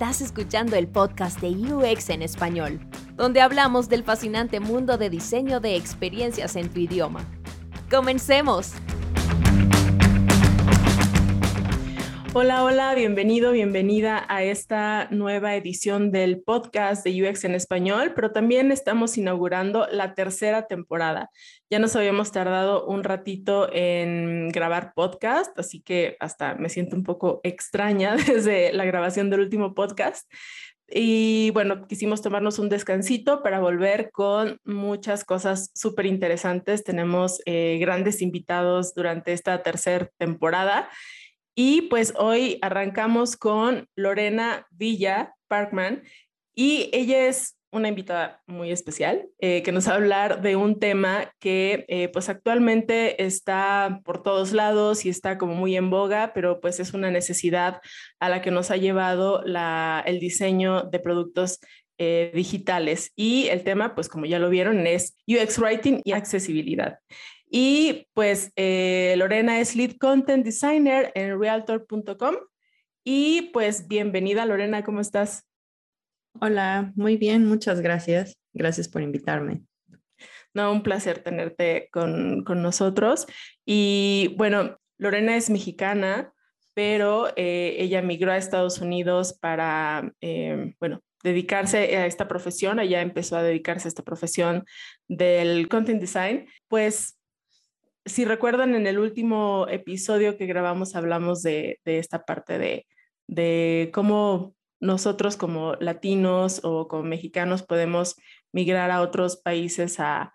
[0.00, 2.80] Estás escuchando el podcast de UX en español,
[3.16, 7.20] donde hablamos del fascinante mundo de diseño de experiencias en tu idioma.
[7.90, 8.72] ¡Comencemos!
[12.32, 18.30] Hola, hola, bienvenido, bienvenida a esta nueva edición del podcast de UX en español, pero
[18.30, 21.30] también estamos inaugurando la tercera temporada.
[21.70, 27.02] Ya nos habíamos tardado un ratito en grabar podcast, así que hasta me siento un
[27.02, 30.30] poco extraña desde la grabación del último podcast.
[30.88, 36.84] Y bueno, quisimos tomarnos un descansito para volver con muchas cosas súper interesantes.
[36.84, 40.88] Tenemos eh, grandes invitados durante esta tercera temporada.
[41.62, 46.04] Y pues hoy arrancamos con Lorena Villa Parkman
[46.54, 50.78] y ella es una invitada muy especial eh, que nos va a hablar de un
[50.78, 56.32] tema que eh, pues actualmente está por todos lados y está como muy en boga,
[56.32, 57.82] pero pues es una necesidad
[58.20, 61.60] a la que nos ha llevado la, el diseño de productos
[61.98, 63.12] eh, digitales.
[63.16, 67.00] Y el tema, pues como ya lo vieron, es UX Writing y accesibilidad.
[67.52, 72.36] Y pues eh, Lorena es Lead Content Designer en realtor.com.
[73.02, 75.48] Y pues bienvenida Lorena, ¿cómo estás?
[76.40, 78.38] Hola, muy bien, muchas gracias.
[78.52, 79.62] Gracias por invitarme.
[80.54, 83.26] No, un placer tenerte con, nosotros.
[83.66, 86.32] Y bueno, Lorena es mexicana,
[86.74, 92.78] pero eh, ella migró a Estados Unidos para, eh, bueno, dedicarse a esta profesión.
[92.78, 94.64] Ella empezó a dedicarse a esta profesión
[95.08, 96.48] del content design.
[96.68, 97.19] Pues
[98.04, 102.86] si recuerdan, en el último episodio que grabamos hablamos de, esta parte
[103.28, 108.16] de, cómo nosotros como latinos o como mexicanos podemos
[108.52, 110.32] migrar a otros países a,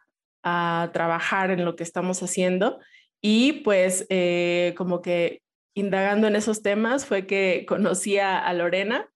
[0.93, 2.79] trabajar en lo que estamos haciendo.
[3.19, 5.41] Y pues eh, como que
[5.75, 9.09] indagando en esos temas fue que conocí a, Lorena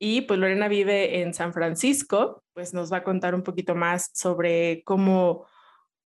[0.00, 4.10] y pues Lorena vive en San Francisco, pues nos va a contar un poquito más
[4.12, 5.46] sobre cómo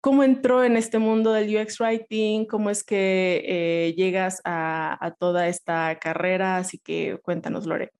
[0.01, 2.45] ¿Cómo entró en este mundo del UX Writing?
[2.45, 6.57] ¿Cómo es que eh, llegas a, toda esta carrera?
[6.57, 7.91] Así que cuéntanos, Lore.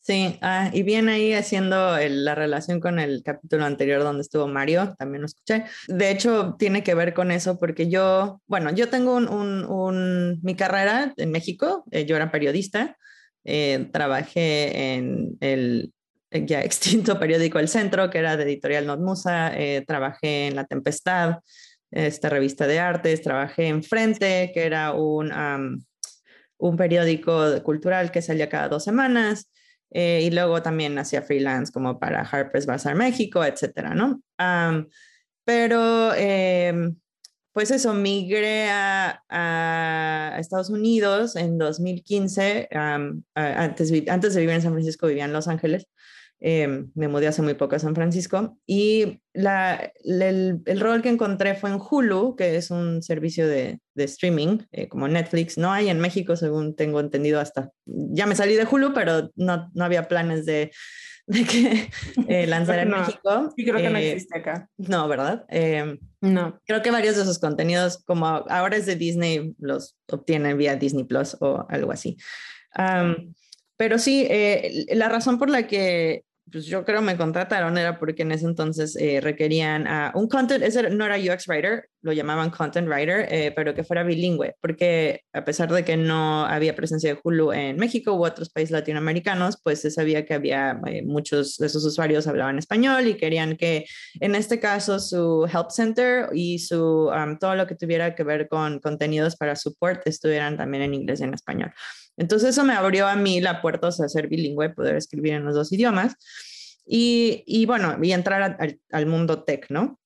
[0.00, 4.94] Sí, ah, y bien ahí haciendo la relación con el capítulo anterior donde estuvo Mario,
[4.98, 5.64] también lo escuché.
[5.88, 11.12] De hecho, tiene que ver con eso porque yo, bueno, yo tengo un, mi carrera
[11.18, 12.96] en México, eh, yo era periodista,
[13.44, 15.92] eh, trabajé en el
[16.32, 21.38] ya extinto periódico El Centro, que era de editorial Notmusa, eh, trabajé en La Tempestad,
[21.90, 25.30] esta revista de artes, trabajé en Frente, que era un,
[26.56, 29.50] un periódico cultural que salía cada dos semanas,
[29.90, 34.22] eh, y luego también hacía freelance como para Harper's Bazaar México, etcétera, ¿no?
[35.44, 36.96] pero, em,
[37.52, 42.68] pues eso, migré a, a, Estados Unidos en 2015,
[43.34, 45.88] antes, antes de vivir en San Francisco vivía en Los Ángeles,
[46.44, 51.54] Em, me mudé hace muy poco a San Francisco y la, el, rol que encontré
[51.54, 55.56] fue en Hulu, que es un servicio de, de streaming eh, como Netflix.
[55.56, 59.70] No hay en México, según tengo entendido, hasta ya me salí de Hulu, pero no,
[59.72, 60.72] no había planes de,
[61.28, 61.88] de que
[62.26, 63.52] eh, lanzar en México.
[63.56, 64.68] Sí, creo que no eh, existe acá.
[64.78, 65.44] No, ¿verdad?
[65.48, 66.60] Em, no.
[66.66, 71.04] Creo que varios de esos contenidos, como ahora es de Disney, los obtienen vía Disney
[71.04, 72.16] Plus o algo así.
[73.76, 74.28] pero sí,
[74.88, 78.94] la razón por la que pues yo creo me contrataron era porque en ese entonces
[78.96, 83.52] eh, requerían a un content, ese no era UX writer, lo llamaban content writer, eh,
[83.56, 87.76] pero que fuera bilingüe, porque a pesar de que no había presencia de Hulu en
[87.76, 92.26] México u otros países latinoamericanos, pues se sabía que había eh, muchos de esos usuarios
[92.26, 93.86] hablaban español y querían que
[94.20, 98.78] en este caso su help center y su todo lo que tuviera que ver con
[98.80, 101.72] contenidos para support estuvieran también en inglés y en español.
[102.16, 105.54] Entonces eso me abrió a mí la puerta a ser bilingüe, poder escribir en los
[105.54, 106.14] dos idiomas
[106.86, 108.58] y, y bueno, y entrar
[108.90, 109.98] al, mundo tech, ¿no?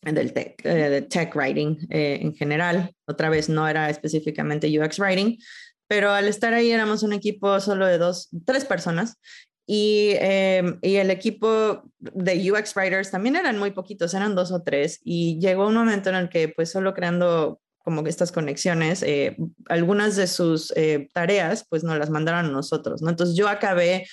[0.00, 2.90] Del tech, eh, tech writing eh, en general.
[3.06, 5.38] Otra vez no era específicamente UX writing,
[5.86, 9.18] pero al estar ahí éramos un equipo solo de dos, tres personas
[9.66, 14.62] y, em, y, el equipo de UX Writers también eran muy poquitos, eran dos o
[14.62, 15.00] tres.
[15.04, 19.36] Y llegó un momento en el que, pues, solo creando como que estas conexiones, eh,
[19.68, 23.10] algunas de sus eh, tareas, pues nos las mandaron a nosotros, ¿no?
[23.10, 24.06] Entonces yo acabé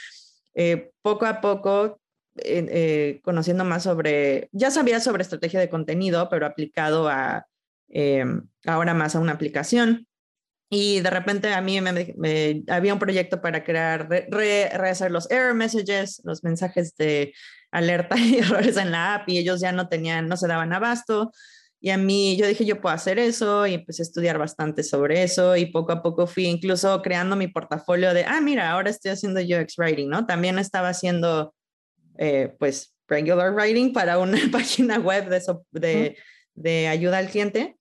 [0.55, 1.99] eh, poco a poco
[3.21, 7.45] conociendo más sobre, ya sabía sobre estrategia de contenido, pero aplicado a
[8.65, 10.07] ahora más a una aplicación.
[10.69, 16.21] Y de repente a mí me, había un proyecto para crear, rehacer los error messages,
[16.23, 17.33] los mensajes de
[17.71, 21.31] alerta y errores en la app, y ellos ya no tenían, no se daban abasto.
[21.81, 25.23] Y a mí, yo dije, yo puedo hacer eso y empecé a estudiar bastante sobre
[25.23, 29.11] eso y poco a poco fui incluso creando mi portafolio de, ah, mira, ahora estoy
[29.11, 30.25] haciendo UX Writing, ¿no?
[30.25, 31.53] También estaba haciendo,
[32.17, 35.41] eh, pues, regular writing para una página web de,
[35.71, 36.17] de,
[36.53, 37.77] de, ayuda al cliente.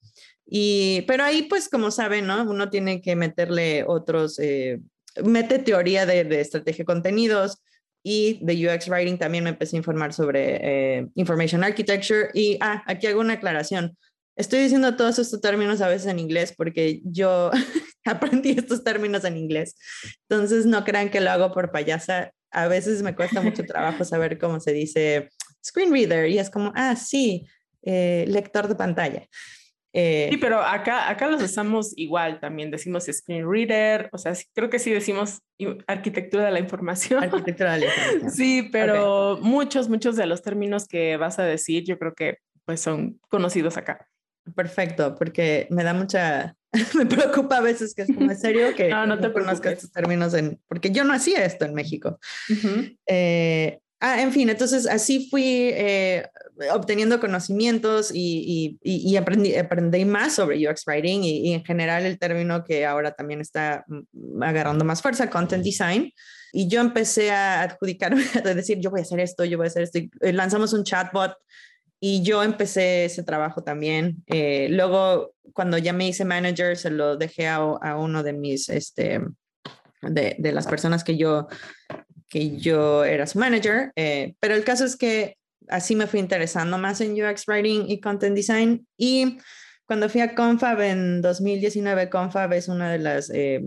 [0.47, 2.49] Y, pero ahí, pues, como saben, ¿no?
[2.49, 4.81] Uno tiene que meterle otros, eh,
[5.25, 7.59] mete teoría de, de estrategia de contenidos,
[8.09, 12.31] y de UX Writing también me empecé a informar sobre eh, Information Architecture.
[12.33, 13.99] Y, ah, aquí hago una aclaración.
[14.35, 17.51] Estoy diciendo todos estos términos a veces en inglés porque yo
[18.07, 19.77] aprendí estos términos en inglés.
[20.27, 22.33] Entonces, no crean que lo hago por payasa.
[22.51, 25.29] A veces me cuesta mucho trabajo saber cómo se dice
[25.63, 27.47] screen reader y es como, ah, sí,
[27.83, 29.29] eh, lector de pantalla.
[29.93, 34.69] Eh, sí, pero acá, acá los usamos igual, también decimos screen reader, o sea, creo
[34.69, 35.41] que sí decimos
[35.87, 37.23] arquitectura de la información.
[37.23, 38.31] Arquitectura de la información.
[38.35, 42.81] Sí, pero muchos, muchos de los términos que vas a decir, yo creo que pues
[42.81, 44.07] son conocidos acá.
[44.55, 46.55] Perfecto, porque me da mucha,
[46.95, 49.93] me preocupa a veces que es como en serio que no, no te conozcas estos
[49.93, 52.19] términos en, porque yo no hacía esto en México.
[53.07, 56.25] eh, Ah, en fin, entonces así fui eh,
[56.73, 62.87] obteniendo conocimientos y, y, aprendí, más sobre UX Writing y, en general el término que
[62.87, 66.13] ahora también está mm, agarrando más fuerza, Content Design.
[66.53, 69.69] Y yo empecé a adjudicarme, a decir, yo voy a hacer esto, yo voy a
[69.69, 69.99] hacer esto.
[69.99, 71.37] Eh, lanzamos un chatbot
[72.01, 74.23] y yo empecé ese trabajo también.
[74.27, 77.61] Eh, luego, cuando ya me hice manager, se lo dejé a,
[77.97, 79.21] uno de mis, este,
[80.03, 81.49] de, las personas que yo
[82.29, 85.37] que yo era su manager, eh, pero el caso es que
[85.69, 89.39] así me fui interesando más en UX Writing y Content Design y
[89.87, 93.63] cuando fui a Confab en 2019, Confab es una de las eh,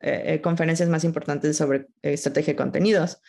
[0.00, 3.20] eh, conferencias más importantes sobre estrategia de contenidos.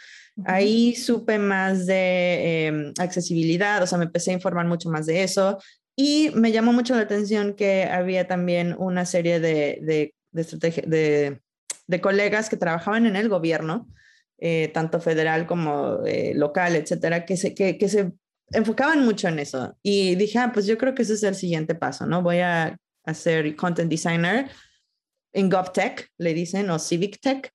[0.45, 5.21] Ahí supe más de em, accesibilidad, o sea, me empecé a informar mucho más de
[5.21, 5.59] eso
[5.95, 11.41] y me llamó mucho la atención que había también una serie de, de, de, de,
[11.85, 13.87] de colegas que trabajaban en el gobierno
[14.45, 18.11] eh, tanto federal como eh, local, etcétera, que se, que, que se
[18.51, 19.77] enfocaban mucho en eso.
[19.81, 22.21] Y dije, ah, pues yo creo que ese es el siguiente paso, ¿no?
[22.21, 24.49] Voy a hacer content designer
[25.31, 27.53] en GovTech, le dicen, o Civic Tech.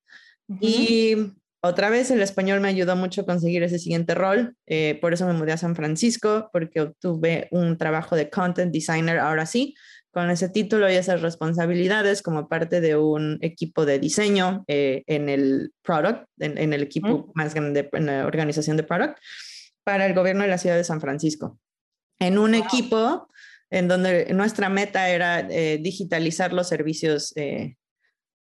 [0.62, 1.14] Y
[1.60, 4.56] otra vez el español me ayudó mucho a conseguir ese siguiente rol.
[4.66, 9.18] Eh, por eso me mudé a San Francisco, porque obtuve un trabajo de content designer
[9.18, 9.74] ahora sí,
[10.18, 15.28] con ese título y esas responsabilidades como parte de un equipo de diseño eh, en
[15.28, 19.16] el product, en, el equipo más grande, en la organización de product,
[19.84, 21.60] para el gobierno de la ciudad de San Francisco.
[22.18, 23.28] En un equipo
[23.70, 27.76] en donde nuestra meta era eh, digitalizar los servicios eh,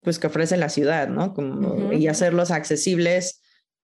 [0.02, 1.34] pues que ofrece la ciudad, ¿no?
[1.34, 3.42] Como, Y hacerlos accesibles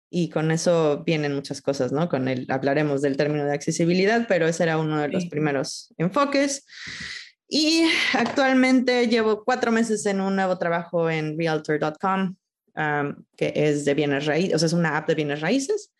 [0.09, 2.07] y con eso vienen muchas cosas, ¿no?
[2.07, 6.65] Con el, hablaremos del término de accesibilidad, pero ese era uno de los primeros enfoques.
[7.55, 12.35] Y actualmente llevo cuatro meses en un nuevo trabajo en realtor.com,
[13.37, 15.93] que es de bienes raíces, o sea, es una app de bienes raíces.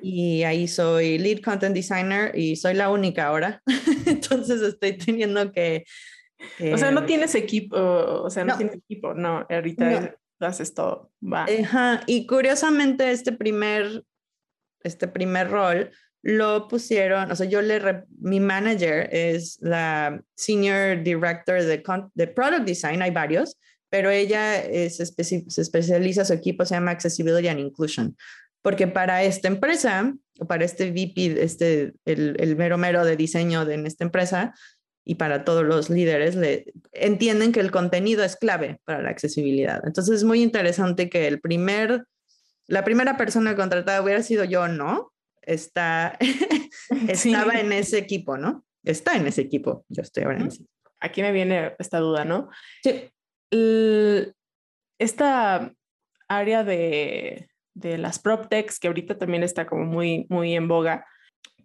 [0.00, 3.62] Y ahí soy lead content designer y soy la única ahora.
[4.06, 5.84] Entonces estoy teniendo que...
[6.72, 11.10] o sea, no tienes equipo, o sea, no, tienes equipo, no, ahorita haces todo.
[11.22, 11.44] Va.
[12.06, 14.04] Y curiosamente este primer,
[14.82, 15.90] este primer rol
[16.24, 21.82] lo pusieron, o sea, yo le, mi manager es la Senior Director de,
[22.14, 23.58] de Product Design, hay varios,
[23.90, 28.16] pero ella se especializa, su equipo se llama Accessibility and Inclusion,
[28.62, 33.66] porque para esta empresa, o para este VP, este, el, el mero mero de diseño
[33.66, 34.54] de en esta empresa,
[35.04, 39.82] y para todos los líderes, le, entienden que el contenido es clave para la accesibilidad.
[39.84, 42.06] Entonces es muy interesante que el primer,
[42.66, 45.12] la primera persona contratada hubiera sido yo, ¿no?
[45.46, 46.18] Está,
[47.08, 48.64] estaba en ese equipo, ¿no?
[48.82, 49.84] Está en ese equipo.
[49.88, 50.92] Yo estoy ahora en ese equipo.
[51.00, 52.48] Aquí me viene esta duda, ¿no?
[52.82, 53.10] Sí.
[54.98, 55.72] esta
[56.28, 61.06] área de, de las prop techs, que ahorita también está como muy, muy en boga,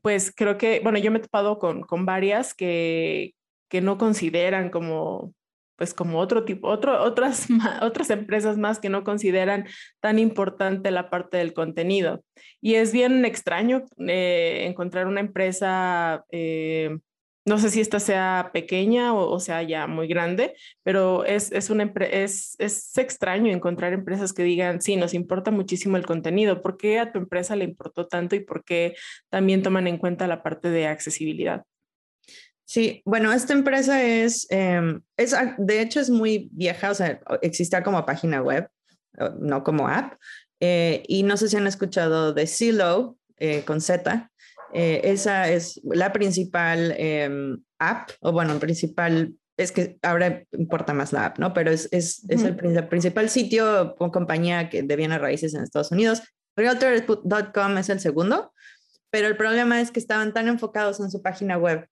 [0.01, 3.33] pues creo que, bueno, yo me he topado con, con varias que,
[3.69, 5.33] que no consideran como
[5.79, 7.47] pues como otro tipo, otras,
[7.81, 9.65] otras empresas más que no consideran
[10.01, 12.21] tan importante la parte del contenido.
[12.61, 16.99] Y es bien extraño eh, encontrar una empresa, eh,
[17.45, 22.55] no sé si esta sea pequeña o, sea ya muy grande, pero es, una es,
[22.59, 26.61] es extraño encontrar empresas que digan, sí, nos importa muchísimo el contenido.
[26.61, 28.95] ¿Por qué a tu empresa le importó tanto y por qué
[29.29, 31.63] también toman en cuenta la parte de accesibilidad?
[32.69, 37.81] Sí, bueno, esta empresa es, em, es, de hecho es muy vieja, o sea, existe
[37.81, 38.69] como página web,
[39.39, 40.13] no como app,
[40.59, 44.29] eh, y no sé si han escuchado de Silo eh, con Z,
[44.71, 51.25] esa es la principal em, app, o bueno, principal es que ahora importa más la
[51.25, 51.55] app, ¿no?
[51.55, 52.55] Pero es, es, es el
[52.87, 56.21] principal sitio o compañía que de bienes raíces en Estados Unidos.
[56.55, 58.53] Realtor.com es el segundo,
[59.09, 61.87] pero el problema es que estaban tan enfocados en su página web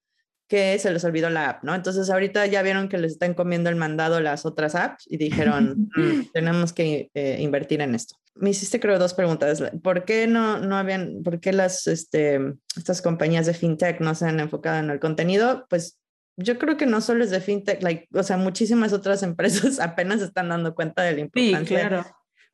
[0.48, 1.76] que se les olvidó la app, ¿no?
[1.76, 5.90] Entonces ahorita ya vieron que les están comiendo el mandado las otras apps y dijeron,
[5.96, 8.16] mm, tenemos que eh, invertir en esto.
[8.36, 9.62] Me hiciste creo dos preguntas.
[9.84, 12.40] ¿Por qué no, no habían, por qué las, este,
[12.76, 15.66] estas compañías de fintech no se han enfocado en el contenido?
[15.70, 16.00] Pues
[16.38, 20.22] yo creo que no solo es de fintech, like, o sea, muchísimas otras empresas apenas
[20.22, 21.80] están dando cuenta de la importancia.
[21.80, 22.06] Sí, claro.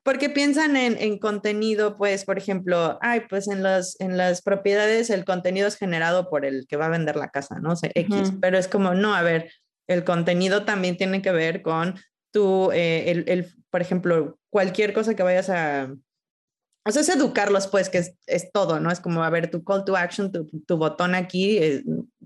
[0.03, 5.09] Porque piensan en, en, contenido, pues, por ejemplo, ay, pues en las, en las propiedades
[5.09, 7.71] el contenido es generado por el que va a vender la casa, ¿no?
[7.71, 9.51] O sea, X, pero es como, no, a ver,
[9.87, 11.95] el contenido también tiene que ver con
[12.31, 15.93] tu, eh, el, el, por ejemplo, cualquier cosa que vayas a,
[16.85, 18.91] o sea, es educarlos, pues, que es, es, todo, ¿no?
[18.91, 21.83] Es como, a ver, tu call to action, tu, tu botón aquí, eh,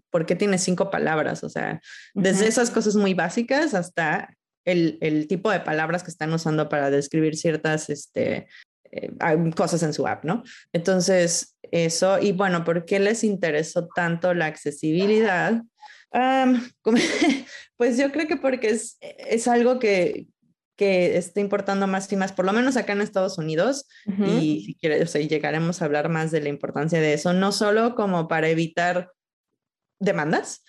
[0.09, 1.43] ¿por qué tienes cinco palabras?
[1.43, 1.79] O sea,
[2.15, 2.49] desde uh -huh.
[2.49, 4.35] esas cosas muy básicas hasta
[4.67, 8.47] el, el, tipo de palabras que están usando para describir ciertas este,
[8.91, 9.11] eh,
[9.55, 10.43] cosas en su app, ¿no?
[10.73, 15.63] Entonces, eso, y bueno, ¿por qué les interesó tanto la accesibilidad?
[16.11, 16.61] Um,
[17.77, 20.27] pues yo creo que porque es, es algo que,
[20.75, 24.41] que está importando más y más, por lo menos acá en Estados Unidos, uh -huh.
[24.41, 27.53] y si quieres, o sea, llegaremos a hablar más de la importancia de eso, no
[27.53, 29.11] solo como para evitar
[29.99, 30.63] demandas,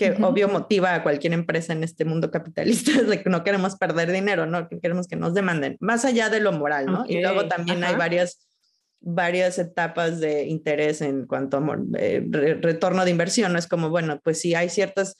[0.00, 0.28] que uh -huh.
[0.28, 4.46] obvio motiva a cualquier empresa en este mundo capitalista, de que no queremos perder dinero,
[4.46, 4.66] ¿no?
[4.66, 7.02] Que queremos que nos demanden, más allá de lo moral, ¿no?
[7.02, 7.18] Okay.
[7.18, 7.92] Y luego también Ajá.
[7.92, 8.48] hay varias,
[9.00, 13.58] varias etapas de interés en cuanto a eh, re retorno de inversión, ¿no?
[13.58, 15.16] Es como, bueno, pues si hay ciertas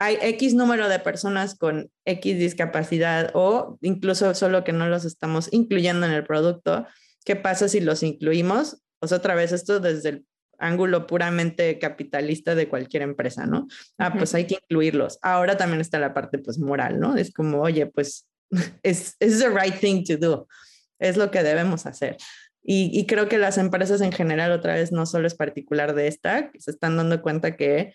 [0.00, 5.48] hay X número de personas con X discapacidad o incluso solo que no los estamos
[5.52, 6.86] incluyendo en el producto,
[7.24, 8.82] ¿qué pasa si los incluimos?
[8.98, 10.26] Pues otra vez esto desde el
[10.60, 13.66] ángulo puramente capitalista de cualquier empresa, ¿no?
[13.98, 14.18] Ah, uh -huh.
[14.18, 15.18] pues hay que incluirlos.
[15.22, 17.16] Ahora también está la parte pues moral, ¿no?
[17.16, 18.28] Es como, oye, pues
[18.82, 20.46] es, es the right thing to do.
[20.98, 22.16] Es lo que debemos hacer.
[22.62, 26.08] Y, y creo que las empresas en general, otra vez, no solo es particular de
[26.08, 27.94] esta, se están dando cuenta que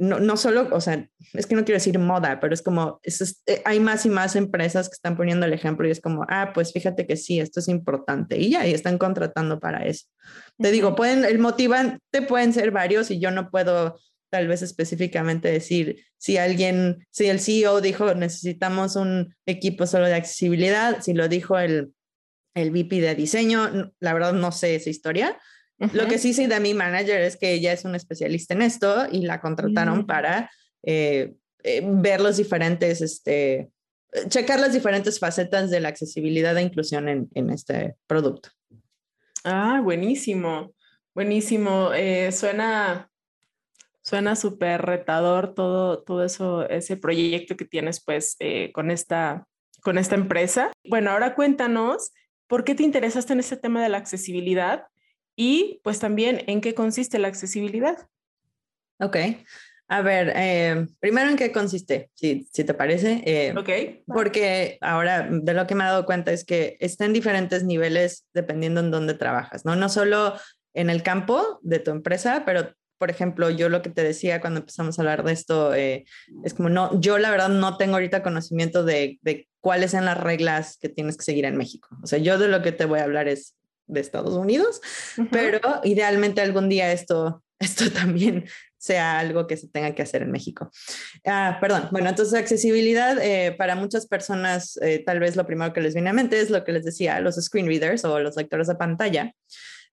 [0.00, 3.42] no, no solo, o sea, es que no quiero decir moda, pero es como, es,
[3.46, 6.52] eh, hay más y más empresas que están poniendo el ejemplo y es como, ah,
[6.54, 10.06] pues fíjate que sí, esto es importante y ya, y están contratando para eso.
[10.56, 10.72] Te uh -huh.
[10.72, 16.02] digo, pueden, el motivante pueden ser varios y yo no puedo tal vez específicamente decir
[16.16, 21.58] si alguien, si el CEO dijo necesitamos un equipo solo de accesibilidad, si lo dijo
[21.58, 21.92] el,
[22.54, 25.38] el VP de diseño, la verdad no sé esa historia,
[25.80, 25.92] Uh -huh.
[25.94, 29.06] Lo que sí sé de mi manager es que ella es una especialista en esto
[29.10, 30.06] y la contrataron uh -huh.
[30.06, 30.50] para
[30.82, 31.34] eh,
[31.64, 33.70] eh, ver los diferentes, este,
[34.28, 38.50] checar las diferentes facetas de la accesibilidad e inclusión en, en este producto.
[39.42, 40.74] Ah, buenísimo,
[41.14, 41.92] buenísimo.
[41.94, 43.10] Eh, suena
[44.02, 48.36] suena súper retador todo, todo eso, ese proyecto que tienes pues
[48.72, 49.46] con, esta,
[49.82, 50.72] con esta empresa.
[50.88, 52.10] Bueno, ahora cuéntanos,
[52.48, 54.89] ¿por qué te interesaste en este tema de la accesibilidad?
[55.40, 57.96] Y pues también en qué consiste la accesibilidad.
[58.98, 59.16] Ok.
[59.88, 63.22] A ver, eh, primero en qué consiste, si, si te parece.
[63.24, 64.04] Eh, ok.
[64.06, 68.26] Porque ahora de lo que me he dado cuenta es que está en diferentes niveles
[68.34, 69.76] dependiendo en dónde trabajas, ¿no?
[69.76, 70.34] No solo
[70.74, 74.60] en el campo de tu empresa, pero por ejemplo, yo lo que te decía cuando
[74.60, 76.04] empezamos a hablar de esto, eh,
[76.44, 80.20] es como no, yo la verdad no tengo ahorita conocimiento de, de cuáles son las
[80.20, 81.88] reglas que tienes que seguir en México.
[82.02, 83.56] O sea, yo de lo que te voy a hablar es
[83.90, 84.80] de Estados Unidos,
[85.16, 85.28] uh -huh.
[85.30, 88.44] pero idealmente algún día esto, esto también
[88.78, 90.70] sea algo que se tenga que hacer en México.
[91.26, 95.82] Ah, perdón, bueno, entonces accesibilidad eh, para muchas personas, eh, tal vez lo primero que
[95.82, 98.68] les viene a mente es lo que les decía, los screen readers o los lectores
[98.68, 99.34] de pantalla,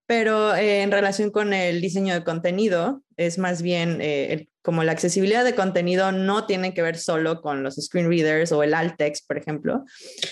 [0.08, 4.82] pero eh, en relación con el diseño de contenido, es más bien eh, el, como
[4.82, 8.72] la accesibilidad de contenido no tiene que ver solo con los screen readers o el
[8.72, 9.84] alt text, por ejemplo,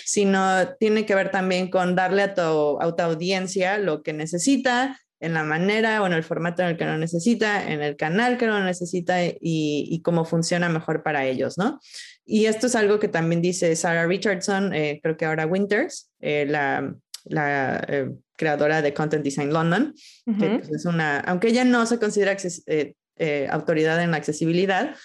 [0.03, 4.99] sino tiene que ver también con darle a tu, a tu audiencia lo que necesita
[5.19, 8.39] en la manera o en el formato en el que lo necesita, en el canal
[8.39, 11.79] que lo necesita y, y cómo funciona mejor para ellos, ¿no?
[12.25, 16.47] Y esto es algo que también dice Sarah Richardson, eh, creo que ahora Winters, eh,
[16.49, 19.93] la, la eh, creadora de Content Design London,
[20.25, 20.39] uh -huh.
[20.39, 24.95] que pues, es una, aunque ella no se considera eh, eh, autoridad en la accesibilidad,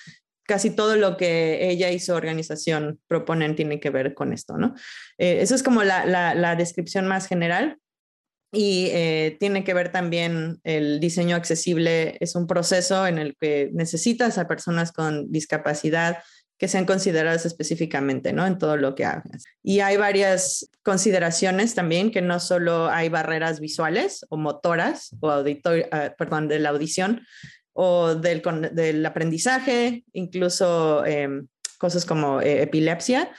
[0.45, 4.75] casi todo lo que ella y su organización proponen tiene que ver con esto, ¿no?
[5.19, 7.79] Eh, eso es como la, la, la, descripción más general
[8.53, 13.71] y eh, tiene que ver también el diseño accesible, es un proceso en el que
[13.73, 16.19] necesitas a personas con discapacidad
[16.62, 18.47] que sean consideradas específicamente, ¿no?
[18.47, 19.42] En todo lo que hagas.
[19.64, 25.88] Y hay varias consideraciones también, que no solo hay barreras visuales o motoras, o auditor,
[25.90, 27.26] ah, perdón, de la audición
[27.73, 33.33] o del, aprendizaje, incluso em, cosas como eh, epilepsia,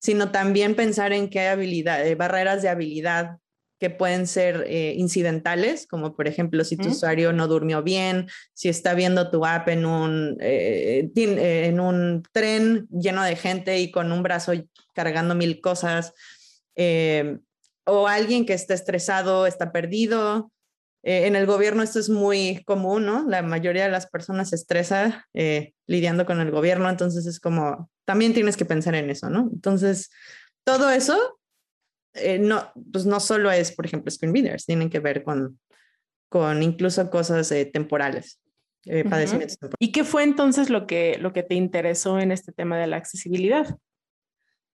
[0.00, 3.36] sino también pensar en qué habilidad, eh, barreras de habilidad
[3.84, 8.70] que pueden ser eh, incidentales, como por ejemplo si tu usuario no durmió bien, si
[8.70, 13.90] está viendo tu app en un, eh, eh, en un tren lleno de gente y
[13.90, 14.54] con un brazo
[14.94, 16.14] cargando mil cosas,
[17.84, 20.50] o alguien que está estresado, está perdido.
[21.02, 23.28] en el gobierno esto es muy común, ¿no?
[23.28, 25.28] La mayoría de las personas se estresa
[25.86, 29.50] lidiando con el gobierno, entonces es como, también tienes que pensar en eso, ¿no?
[29.52, 30.08] Entonces,
[30.64, 31.38] todo eso
[32.14, 35.58] eh, no, pues no solo es, por ejemplo, screen readers, tienen que ver con,
[36.28, 38.40] con incluso cosas eh, temporales.
[38.86, 39.76] Eh, padecimientos temporales.
[39.78, 42.96] ¿Y qué fue entonces lo que, lo que te interesó en este tema de la
[42.96, 43.76] accesibilidad?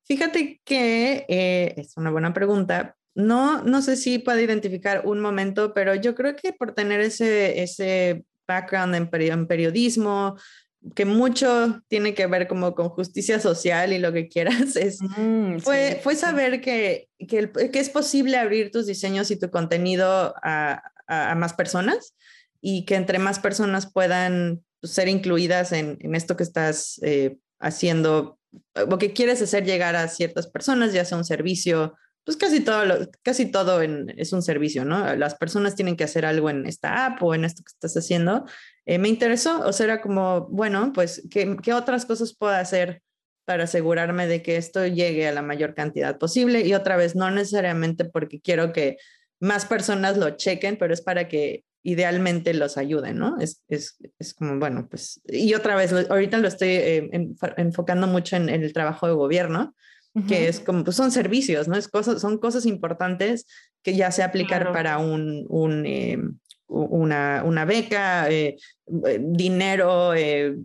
[0.06, 2.96] Fíjate que es una buena pregunta.
[3.14, 7.62] No, no sé si puedo identificar un momento, pero yo creo que por tener ese,
[7.62, 10.36] ese background en periodismo,
[10.94, 15.58] que mucho tiene que ver como con justicia social y lo que quieras, es, mm,
[15.58, 20.82] fue, fue saber que, que, que, es posible abrir tus diseños y tu contenido a,
[21.06, 22.14] a, más personas
[22.60, 27.38] y que entre más personas puedan pues, ser incluidas en, en, esto que estás eh,
[27.58, 28.38] haciendo
[28.74, 31.94] o que quieres hacer llegar a ciertas personas, ya sea un servicio
[32.24, 35.16] pues casi todo, casi todo es un servicio, ¿no?
[35.16, 38.44] Las personas tienen que hacer algo en esta app o en esto que estás haciendo.
[38.86, 43.02] Eh, me interesó, o sea, era como, bueno, pues, ¿qué, ¿qué, otras cosas puedo hacer
[43.44, 46.66] para asegurarme de que esto llegue a la mayor cantidad posible?
[46.66, 48.96] Y otra vez, no necesariamente porque quiero que
[49.40, 53.38] más personas lo chequen, pero es para que idealmente los ayuden, ¿no?
[53.38, 57.10] Es, es, es como, bueno, pues, y otra vez, ahorita lo estoy eh,
[57.56, 59.74] enfocando mucho en, en el trabajo de gobierno
[60.26, 61.76] que es como, pues son servicios, ¿no?
[61.76, 63.46] Es cosas, son cosas importantes
[63.82, 66.18] que ya se aplicar para un, un eh,
[66.70, 68.56] una, una, beca, eh,
[69.06, 70.12] eh, dinero,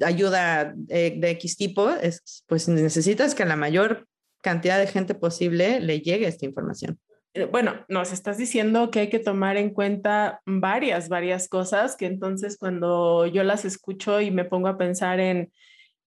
[0.05, 4.07] ayuda de X tipo, es, pues necesitas que a la mayor
[4.41, 6.99] cantidad de gente posible le llegue esta información.
[7.51, 12.57] Bueno, nos estás diciendo que hay que tomar en cuenta varias, varias cosas que entonces
[12.57, 15.51] cuando yo las escucho y me pongo a pensar en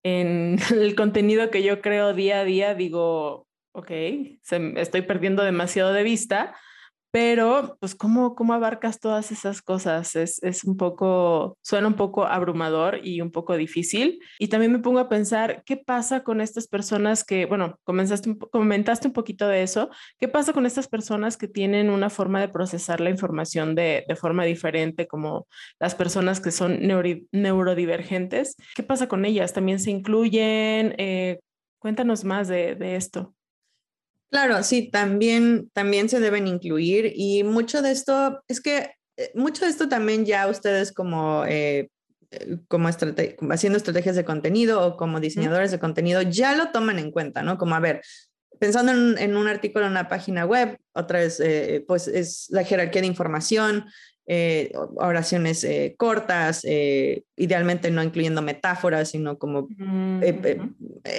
[0.03, 3.91] en el contenido que yo creo día a día, digo, ok,
[4.77, 6.57] estoy perdiendo demasiado de vista,
[7.11, 10.15] pero, pues, ¿cómo, cómo abarcas todas esas cosas?
[10.15, 14.21] Es, es, un poco, suena un poco abrumador y un poco difícil.
[14.39, 19.09] Y también me pongo a pensar, ¿qué pasa con estas personas que, bueno, comenzaste, comentaste
[19.09, 23.01] un poquito de eso, ¿qué pasa con estas personas que tienen una forma de procesar
[23.01, 25.47] la información de, de forma diferente, como
[25.81, 26.81] las personas que son
[27.33, 28.57] neurodivergentes?
[28.75, 29.55] ¿Qué pasa con ellas?
[29.55, 30.95] ¿También se incluyen?
[30.99, 31.41] Eh,
[31.79, 33.35] cuéntanos más de, de esto.
[34.31, 39.65] Claro, sí, también, también se deben incluir y mucho de esto, es que eh, mucho
[39.65, 41.91] de esto también ya ustedes como, eh,
[42.31, 47.11] eh, como haciendo estrategias de contenido o como diseñadores de contenido ya lo toman en
[47.11, 47.57] cuenta, ¿no?
[47.57, 48.03] Como a ver,
[48.61, 51.43] pensando en, en un artículo en una página web, otra vez,
[51.87, 53.87] pues es la jerarquía de información,
[54.31, 59.69] eh, oraciones eh, cortas, eh, idealmente no incluyendo metáforas, sino como...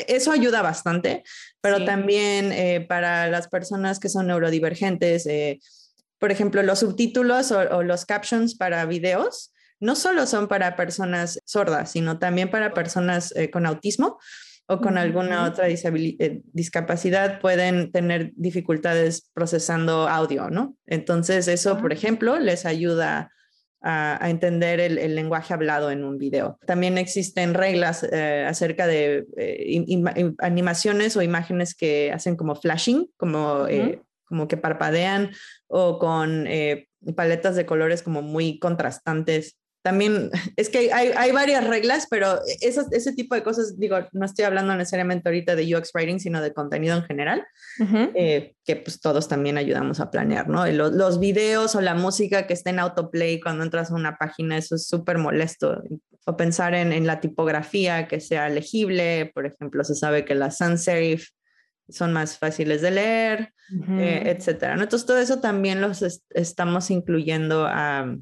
[0.07, 1.23] eso ayuda bastante,
[1.59, 5.27] pero también para las personas que son neurodivergentes,
[6.19, 11.93] por ejemplo, los subtítulos o, los captions para videos no solo son para personas sordas,
[11.93, 14.19] sino también para personas con autismo
[14.71, 20.75] o con alguna otra eh, discapacidad pueden tener dificultades procesando audio, ¿no?
[20.85, 21.95] Entonces eso, por ah.
[21.95, 23.31] ejemplo, les ayuda
[23.81, 26.59] a, entender el, lenguaje hablado en un video.
[26.67, 30.03] También existen reglas eh, acerca de eh,
[30.37, 33.65] animaciones o imágenes que hacen como flashing, como,
[34.25, 35.31] como que parpadean
[35.67, 36.45] o con
[37.15, 43.13] paletas de colores como muy contrastantes también es que hay, hay varias reglas, pero ese
[43.13, 46.97] tipo de cosas, digo, no estoy hablando necesariamente ahorita de UX Writing, sino de contenido
[46.97, 47.45] en general,
[48.15, 50.65] eh, que pues todos también ayudamos a planear, ¿no?
[50.67, 54.57] Los, los, videos o la música que está en autoplay cuando entras a una página,
[54.57, 55.81] eso es súper molesto.
[56.25, 60.57] O pensar en, en, la tipografía que sea legible, por ejemplo, se sabe que las
[60.57, 61.29] sans serif
[61.89, 63.53] son más fáciles de leer,
[63.99, 64.73] eh, etcétera.
[64.73, 68.15] Entonces, todo eso también los estamos incluyendo a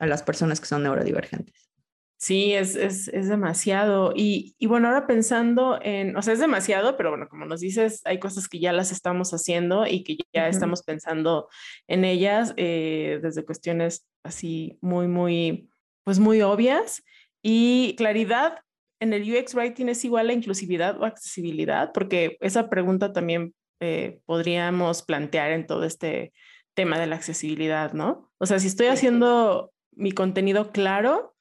[0.00, 1.70] a las personas que son neurodivergentes.
[2.16, 4.12] Sí, es, es, es demasiado.
[4.14, 8.02] Y, y, bueno, ahora pensando en, o sea, es demasiado, pero bueno, como nos dices,
[8.04, 11.48] hay cosas que ya las estamos haciendo y que ya estamos pensando
[11.86, 15.70] en ellas eh, desde cuestiones así muy, muy,
[16.04, 17.02] pues muy obvias.
[17.42, 18.58] Y claridad,
[19.00, 21.90] en el UX Writing es igual a inclusividad o accesibilidad?
[21.92, 26.34] Porque esa pregunta también eh, podríamos plantear en todo este
[26.74, 28.30] tema de la accesibilidad, ¿no?
[28.36, 31.34] O sea, si estoy haciendo mi contenido claro,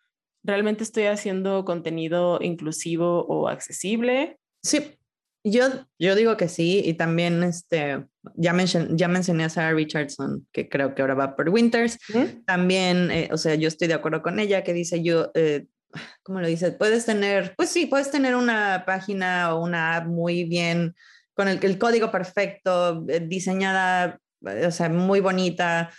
[0.44, 4.40] ¿realmente estoy haciendo contenido inclusivo o accesible?
[4.64, 5.00] Sí,
[5.44, 8.54] yo, yo digo que sí, y también este, ya,
[8.90, 11.98] ya mencioné a Sarah Richardson, que creo que ahora va por Winters.
[12.46, 15.66] También, eh, o sea, yo estoy de acuerdo con ella, que dice yo, eh,
[16.24, 16.72] ¿cómo lo dice?
[16.74, 20.94] Puedes tener, pues sí, puedes tener una página o una app muy bien,
[21.34, 25.90] con el, el código perfecto, eh, diseñada, o sea, muy bonita,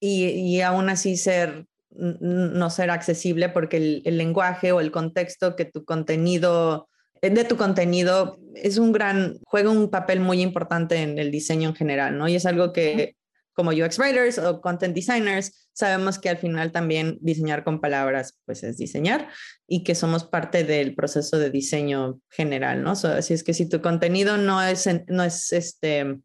[0.00, 5.56] y, y, aún así ser, no ser accesible porque el, el lenguaje o el contexto
[5.56, 6.88] que tu contenido
[7.22, 11.70] eh, de tu contenido es un gran, juega un papel muy importante en el diseño
[11.70, 12.28] en general, ¿no?
[12.28, 13.16] Y es algo que
[13.54, 18.62] como UX writers o content designers sabemos que al final también diseñar con palabras pues
[18.62, 19.28] es diseñar
[19.66, 22.92] y que somos parte del proceso de diseño general, ¿no?
[22.92, 26.18] así es que si tu contenido no es, no es este,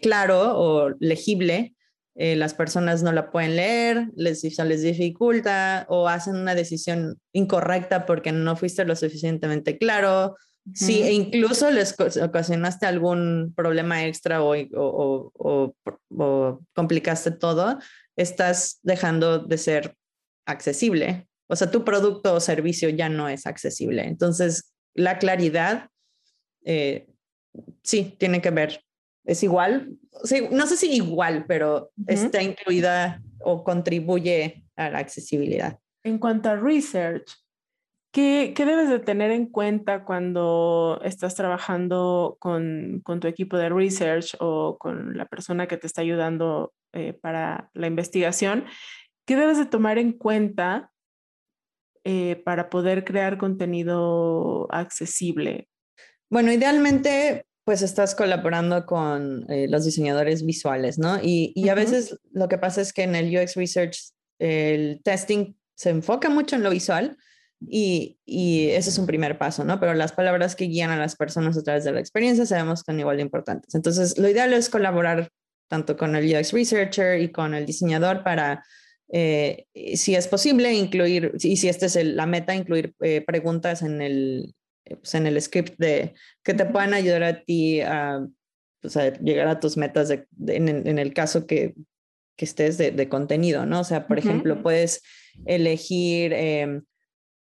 [0.00, 1.74] claro o legible,
[2.16, 8.04] eh, las personas no la pueden leer, les, les dificulta o hacen una decisión incorrecta
[8.04, 10.36] porque no fuiste lo suficientemente claro.
[10.74, 15.74] Sí, e incluso les ocasionaste algún problema extra o, o,
[16.08, 17.78] o, complicaste todo,
[18.16, 19.96] estás dejando de ser
[20.46, 21.28] accesible.
[21.48, 24.04] O sea, tu producto o servicio ya no es accesible.
[24.04, 25.88] Entonces, la claridad,
[26.64, 27.08] eh,
[27.82, 28.84] sí, tiene que ver
[29.24, 29.96] es igual,
[30.50, 35.78] no sé si igual, pero está incluida o contribuye a la accesibilidad.
[36.02, 37.30] En cuanto a research,
[38.12, 43.68] ¿qué, qué debes de tener en cuenta cuando estás trabajando con, con, tu equipo de
[43.68, 48.64] research o con la persona que te está ayudando eh, para la investigación?
[49.26, 50.90] ¿Qué debes de tomar en cuenta
[52.04, 55.68] eh, para poder crear contenido accesible?
[56.30, 61.20] Bueno, idealmente pues estás colaborando con eh, los diseñadores visuales, ¿no?
[61.22, 63.96] Y, y a veces lo que pasa es que en el UX Research
[64.40, 67.16] el testing se enfoca mucho en lo visual
[67.60, 69.78] y, y, ese es un primer paso, ¿no?
[69.78, 72.90] Pero las palabras que guían a las personas a través de la experiencia sabemos que
[72.90, 73.72] son igual de importantes.
[73.76, 75.30] Entonces, lo ideal es colaborar
[75.68, 78.64] tanto con el UX Researcher y con el diseñador para,
[79.12, 84.02] eh, si es posible, incluir, y si esta es la meta, incluir eh, preguntas en
[84.02, 84.56] el,
[84.96, 88.26] pues, en el script de que te puedan ayudar a ti a,
[88.80, 91.74] pues, llegar a tus metas en, el caso que,
[92.36, 93.80] que estés de, contenido, ¿no?
[93.80, 95.02] O sea, por ejemplo, puedes
[95.46, 96.82] elegir em,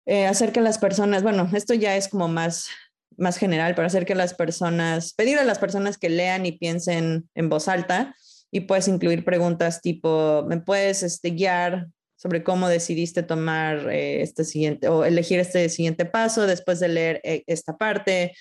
[0.06, 2.68] eh, hacer que las personas, bueno, esto ya es como más,
[3.16, 7.28] más general, pero hacer que las personas, pedir a las personas que lean y piensen
[7.34, 8.14] en voz alta
[8.50, 11.88] y puedes incluir preguntas tipo, ¿me puedes este, guiar
[12.26, 17.20] sobre cómo decidiste tomar eh, este siguiente o elegir este siguiente paso después de leer
[17.22, 18.34] eh, esta parte.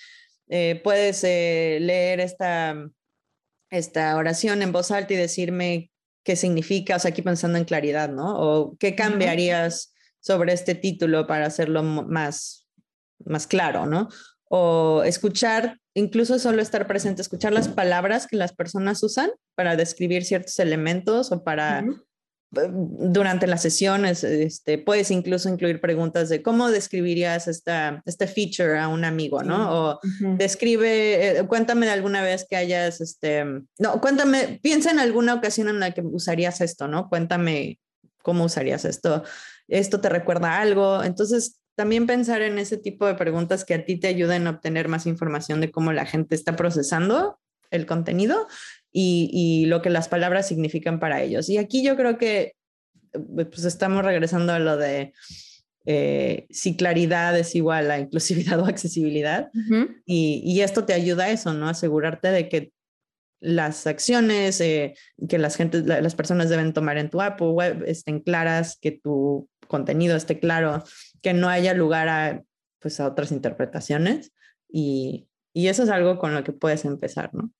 [0.48, 2.74] Eh, puedes leer esta,
[3.70, 5.92] esta oración en voz alta y decirme
[6.24, 8.36] qué significa, o sea, aquí pensando en claridad, ¿no?
[8.36, 12.66] O qué cambiarías sobre este título para hacerlo más,
[13.24, 14.08] más claro, ¿no?
[14.48, 20.24] O escuchar, incluso solo estar presente, escuchar las palabras que las personas usan para describir
[20.24, 21.84] ciertos elementos o para
[22.50, 28.88] durante las sesiones este, puedes incluso incluir preguntas de cómo describirías esta, este feature a
[28.88, 29.72] un amigo, ¿no?
[29.72, 30.00] O
[30.36, 33.44] describe, eh, cuéntame de alguna vez que hayas, este,
[33.78, 37.08] no, cuéntame, piensa en alguna ocasión en la que usarías esto, ¿no?
[37.08, 37.80] Cuéntame
[38.22, 39.24] cómo usarías esto.
[39.68, 41.02] Esto te recuerda algo.
[41.02, 44.88] Entonces, también pensar en ese tipo de preguntas que a ti te ayuden a obtener
[44.88, 47.38] más información de cómo la gente está procesando
[47.70, 48.46] el contenido
[48.98, 51.48] y, lo que las palabras significan para ellos.
[51.50, 52.54] Y aquí yo creo que
[53.12, 55.12] eh, pues estamos regresando a lo de
[55.84, 59.50] eh, si claridad es igual a inclusividad o accesibilidad.
[60.06, 61.68] y, esto te ayuda a eso, ¿no?
[61.68, 62.72] Asegurarte de que
[63.38, 64.94] las acciones eh,
[65.28, 68.92] que las, gente, las personas deben tomar en tu app o web estén claras, que
[68.92, 70.84] tu contenido esté claro,
[71.20, 72.42] que no haya lugar a,
[72.80, 74.32] pues, a otras interpretaciones.
[74.70, 77.52] Y, y eso es algo con lo que puedes empezar, ¿no?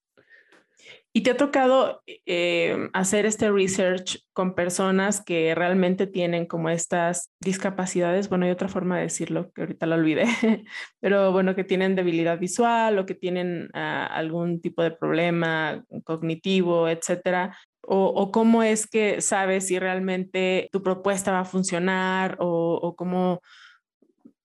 [1.16, 7.32] ¿Y te ha tocado eh, hacer este research con personas que realmente tienen como estas
[7.40, 8.28] discapacidades?
[8.28, 10.26] Bueno, hay otra forma de decirlo que ahorita lo olvidé,
[11.00, 16.86] pero bueno, que tienen debilidad visual o que tienen ah, algún tipo de problema cognitivo,
[16.86, 17.56] etcétera.
[17.80, 23.40] O, cómo es que sabes si realmente tu propuesta va a funcionar o, o cómo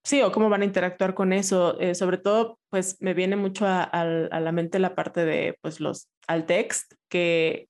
[0.03, 1.79] Sí, o cómo van a interactuar con eso.
[1.79, 6.09] Eh, sobre todo, pues me viene mucho a, la mente la parte de pues, los
[6.27, 7.69] alt text, que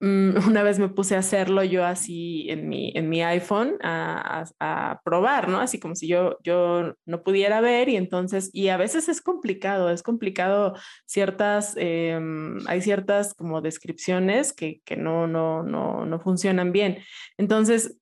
[0.00, 4.44] Mm, una vez me puse a hacerlo yo así en mi, en mi iPhone a,
[4.60, 5.60] a, probar, ¿no?
[5.60, 9.90] Así como si yo, yo no pudiera ver y entonces, y a veces es complicado,
[9.90, 10.74] es complicado
[11.06, 16.98] ciertas, em, hay ciertas como descripciones que, que no, no, no, no funcionan bien.
[17.38, 17.96] Entonces,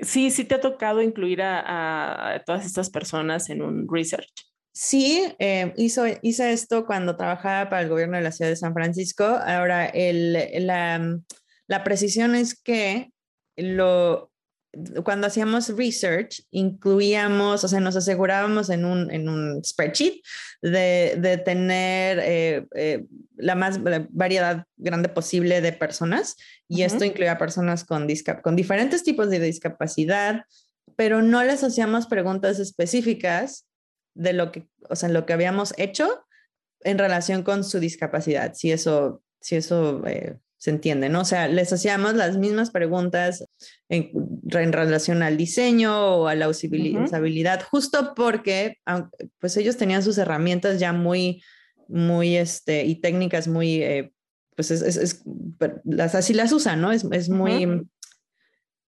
[0.00, 4.32] sí, sí te ha tocado incluir a, todas estas personas en un research.
[4.74, 8.72] Sí, eh, hizo, hice esto cuando trabajaba para el gobierno de la ciudad de San
[8.72, 9.24] Francisco.
[9.24, 11.20] Ahora, la,
[11.66, 13.10] la, precisión es que
[13.56, 14.31] lo,
[15.04, 20.22] cuando hacíamos research, incluíamos, o sea, nos asegurábamos en un, en un spreadsheet
[20.62, 23.04] de, de tener eh, eh,
[23.36, 26.36] la más variedad grande posible de personas.
[26.68, 28.08] Y esto incluía personas con,
[28.42, 30.44] con diferentes tipos de discapacidad,
[30.96, 33.66] pero no les hacíamos preguntas específicas
[34.14, 36.24] de lo que, o sea, lo que habíamos hecho
[36.80, 41.22] en relación con su discapacidad, si eso, si eso eh, se entiende, ¿no?
[41.22, 43.44] O sea, les hacíamos las mismas preguntas
[43.88, 44.12] en,
[44.72, 48.78] relación al diseño o a la usabilidad, justo porque
[49.40, 51.42] pues ellos tenían sus herramientas ya muy,
[51.88, 54.12] muy, este, y técnicas muy, eh,
[54.54, 55.24] pues es, es,
[55.82, 56.92] las, así las usan, ¿no?
[56.92, 57.82] Es, es muy,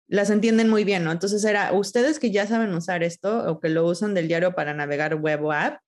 [0.10, 1.14] las entienden muy bien, ¿no?
[1.14, 4.74] Entonces era, ustedes que ya saben usar esto o que lo usan del diario para
[4.74, 5.80] navegar web o app,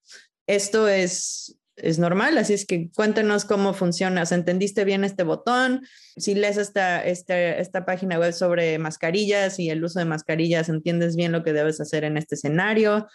[0.47, 5.23] esto es, es normal, así es que cuéntenos cómo funciona, o sea, ¿entendiste bien este
[5.23, 5.85] botón?
[6.17, 11.15] Si lees esta, este, esta página web sobre mascarillas y el uso de mascarillas, ¿entiendes
[11.15, 13.07] bien lo que debes hacer en este escenario?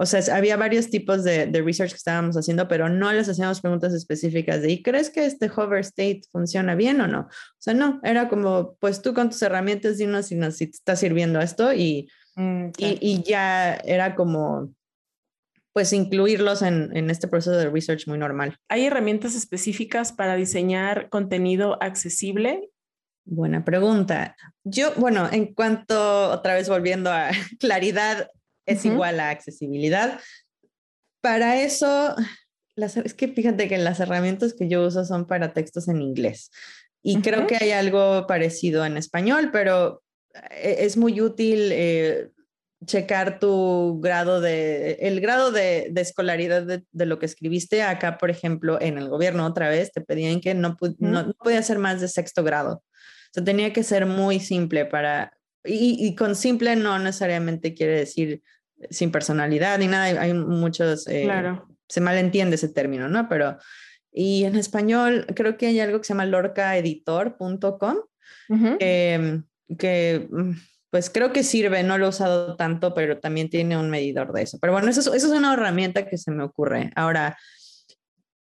[0.00, 3.60] O sea, había varios tipos de, de, research que estábamos haciendo, pero no les hacíamos
[3.60, 7.22] preguntas específicas de, ¿y crees que este hover state funciona bien o no?
[7.22, 10.94] O sea, no, era como, pues tú con tus herramientas dinos si, si te está
[10.94, 14.72] sirviendo esto y, mm, y, y, ya era como,
[15.78, 18.56] pues incluirlos en, en este proceso de research muy normal.
[18.68, 22.68] ¿Hay herramientas específicas para diseñar contenido accesible
[23.30, 24.34] Buena pregunta.
[24.64, 28.30] Yo, bueno, en cuanto, otra vez volviendo a claridad,
[28.64, 30.18] es igual a accesibilidad.
[31.20, 32.16] Para eso,
[32.76, 36.50] es que fíjate que las herramientas que yo uso son para textos en inglés
[37.02, 40.02] y creo que hay algo parecido en español, pero
[40.50, 42.30] eh, es muy útil eh,
[42.86, 47.82] checar tu grado de, el grado de, escolaridad de, lo que escribiste.
[47.82, 51.78] Acá, por ejemplo, en el gobierno otra vez te pedían que no, no, podía ser
[51.78, 52.74] más de sexto grado.
[52.74, 55.32] O sea, tenía que ser muy simple para,
[55.64, 58.42] y, y, con simple no necesariamente quiere decir
[58.90, 60.20] sin personalidad ni nada.
[60.20, 61.68] Hay, muchos, eh, claro.
[61.88, 63.28] se malentiende ese término, ¿no?
[63.28, 63.58] Pero,
[64.12, 67.96] y en español creo que hay algo que se llama lorcaeditor.com,
[69.78, 70.52] que mm,
[70.90, 74.42] pues creo que sirve, no lo he usado tanto, pero también tiene un medidor de
[74.42, 74.58] eso.
[74.60, 76.90] Pero bueno, eso, eso es una herramienta que se me ocurre.
[76.96, 77.36] Ahora,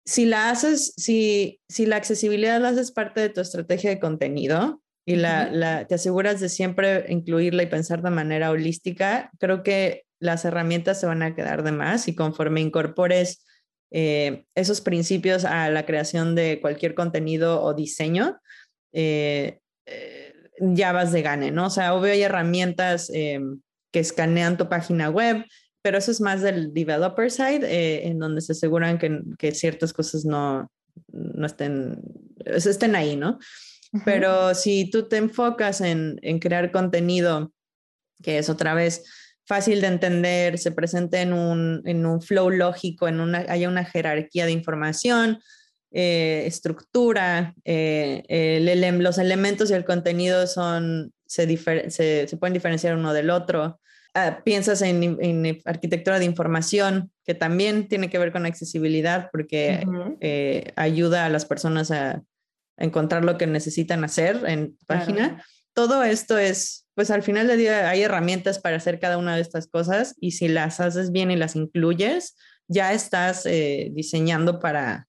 [0.06, 4.82] si la haces, si, si la accesibilidad la haces parte de tu estrategia de contenido,
[5.06, 10.04] y la, la, te aseguras de siempre incluirla y pensar de manera holística, creo que
[10.20, 13.46] las herramientas se van a quedar de más y conforme incorpores
[13.92, 18.38] eh, esos principios a la creación de cualquier contenido o diseño,
[18.92, 20.27] eh, eh,
[20.60, 21.68] ya vas de gane, ¿no?
[21.68, 25.46] O sea, obvio hay herramientas que escanean tu página web,
[25.82, 30.26] pero eso es más del developer side, en donde se aseguran que, que ciertas cosas
[30.26, 30.70] no,
[31.12, 32.02] no estén,
[32.46, 33.40] estén ahí, ¿no?
[34.04, 37.54] Pero si tú te enfocas en, en crear contenido,
[38.22, 39.04] que es otra vez
[39.46, 43.86] fácil de entender, se presente en un, en un flow lógico, en una, haya una
[43.86, 45.40] jerarquía de información,
[45.92, 51.58] eh, estructura, eh, los elementos y el contenido son, se,
[51.90, 53.80] se, se pueden diferenciar uno del otro.
[54.14, 59.86] Ah, piensas en, en, arquitectura de información, que también tiene que ver con accesibilidad porque
[60.20, 62.22] eh, ayuda a las personas a,
[62.80, 65.44] encontrar lo que necesitan hacer en página.
[65.74, 69.42] Todo esto es pues al final del día hay herramientas para hacer cada una de
[69.42, 72.36] estas cosas y si las haces bien y las incluyes,
[72.68, 75.08] ya estás diseñando para,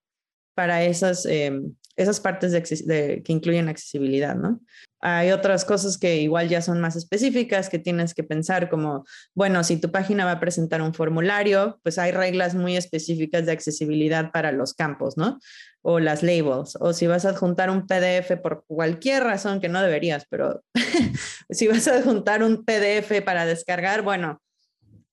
[0.59, 4.61] para esas, em, esas partes que incluyen accesibilidad, ¿no?
[5.01, 9.05] Hay otras cosas que igual ya son más específicas que tienes que pensar como,
[9.37, 13.53] bueno, si tu página va a presentar un formulario, pues hay reglas muy específicas de
[13.53, 15.39] accesibilidad para los campos, ¿no?
[15.81, 16.77] O las labels.
[16.81, 20.65] O si vas a adjuntar un PDF por cualquier razón que no deberías, pero
[21.51, 24.43] si vas a adjuntar un PDF para descargar, bueno,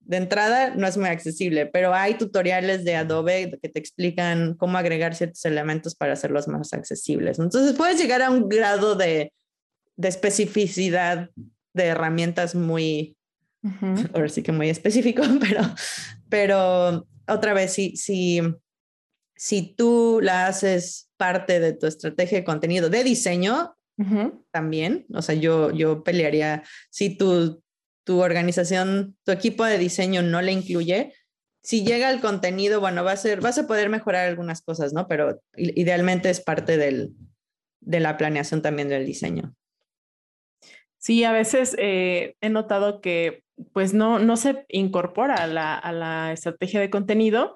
[0.06, 4.78] de entrada no es muy accesible, pero hay tutoriales de Adobe que te explican cómo
[4.78, 7.40] agregar ciertos elementos para hacerlos más accesibles.
[7.40, 9.32] Entonces puedes llegar a un grado de
[9.98, 11.30] de especificidad
[11.74, 13.18] de herramientas muy,
[14.14, 15.62] ahora sí que muy específico, pero,
[16.30, 18.42] pero otra vez, si, si,
[19.36, 23.72] si tú la haces parte de tu estrategia de contenido de diseño,
[24.52, 25.06] también.
[25.14, 27.64] O sea, yo, yo pelearía, si tu,
[28.06, 31.14] tu organización, tu equipo de diseño no le incluye,
[31.62, 35.08] si llega el contenido, bueno, va a ser, vas a poder mejorar algunas cosas, ¿no?
[35.08, 37.14] Pero idealmente es parte del,
[37.82, 39.56] de la planeación también del diseño.
[41.00, 45.92] Sí, a veces eh, he notado que pues no, no se incorpora a la, a
[45.92, 47.56] la estrategia de contenido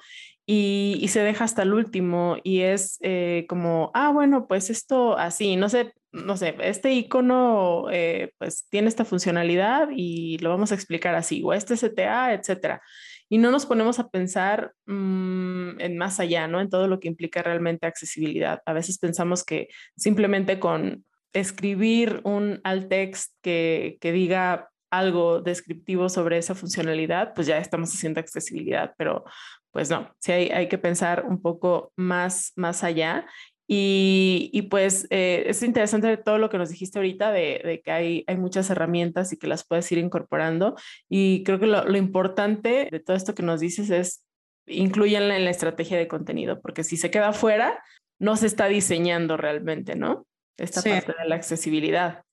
[0.52, 5.58] y, se deja hasta el último y es eh, como, ah, bueno, pues esto así,
[5.58, 10.76] no sé, no sé, este icono eh, pues tiene esta funcionalidad y lo vamos a
[10.76, 12.82] explicar así, o este CTA, etcétera.
[13.30, 16.62] Y no nos ponemos a pensar mm, en más allá, ¿no?
[16.62, 18.64] En todo lo que implica realmente accesibilidad.
[18.66, 26.10] A veces pensamos que simplemente con escribir un alt text que, que diga algo descriptivo
[26.10, 29.26] sobre esa funcionalidad, pues ya estamos haciendo accesibilidad, pero
[29.71, 33.27] pues no, sí hay, hay que pensar un poco más, más allá.
[33.67, 37.91] Y, y pues eh, es interesante todo lo que nos dijiste ahorita de, de, que
[37.91, 40.75] hay, hay muchas herramientas y que las puedes ir incorporando.
[41.08, 44.23] Y creo que lo, lo importante de todo esto que nos dices es
[44.65, 47.84] incluyanla en la estrategia de contenido, porque si se queda fuera,
[48.19, 50.25] no se está diseñando realmente, ¿no?
[50.58, 52.23] Esta parte de la accesibilidad.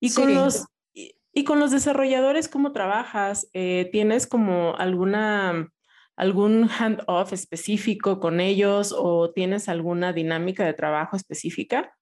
[0.00, 0.66] Y con los
[1.38, 3.48] y con los desarrolladores, ¿cómo trabajas?
[3.52, 5.68] Eh, ¿Tienes como alguna
[6.18, 11.94] algún handoff específico con ellos o tienes alguna dinámica de trabajo específica?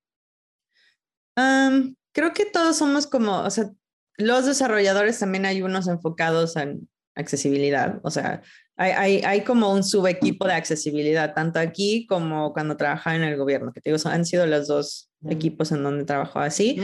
[2.15, 3.71] creo que todos somos como, o sea,
[4.17, 8.41] los desarrolladores también hay unos enfocados en accesibilidad, o sea,
[8.75, 13.37] hay, hay, hay como un subequipo de accesibilidad, tanto aquí como cuando trabajaba en el
[13.37, 16.81] gobierno, que te digo, han sido los dos equipos en donde trabajo así.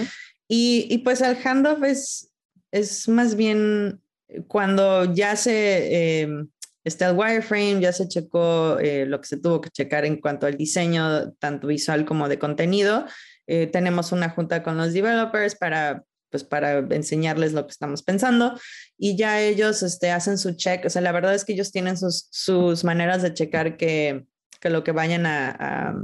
[0.48, 2.30] y, y, pues el handoff es,
[2.70, 4.02] es más bien
[4.48, 6.50] cuando ya se em,
[6.84, 10.46] está el wireframe, ya se checó eh, lo que se tuvo que checar en cuanto
[10.46, 13.06] al diseño, tanto visual como de contenido.
[13.46, 18.58] Eh, tenemos una junta con los developers para, pues, para enseñarles lo que estamos pensando
[18.96, 20.84] y ya ellos este, hacen su check.
[20.86, 24.24] O sea, la verdad es que ellos tienen sus, sus maneras de checar que,
[24.60, 25.94] que lo que vayan a,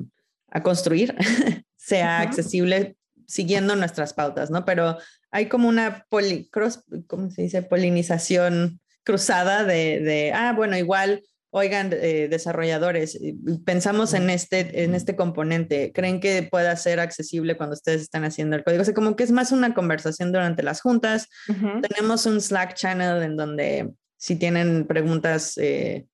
[0.51, 1.14] a, construir
[1.77, 4.64] sea accesible siguiendo nuestras pautas, ¿no?
[4.64, 4.99] Pero
[5.31, 7.62] hay como una poli, cross, ¿cómo se dice?
[7.62, 13.18] Polinización cruzada de, de ah, bueno, igual, oigan, eh, desarrolladores,
[13.64, 18.55] pensamos en este, en este componente, ¿creen que pueda ser accesible cuando ustedes están haciendo
[18.55, 18.83] el código?
[18.83, 21.29] O sea, como que es más una conversación durante las juntas.
[21.47, 26.07] Tenemos un Slack channel en donde si tienen preguntas eh,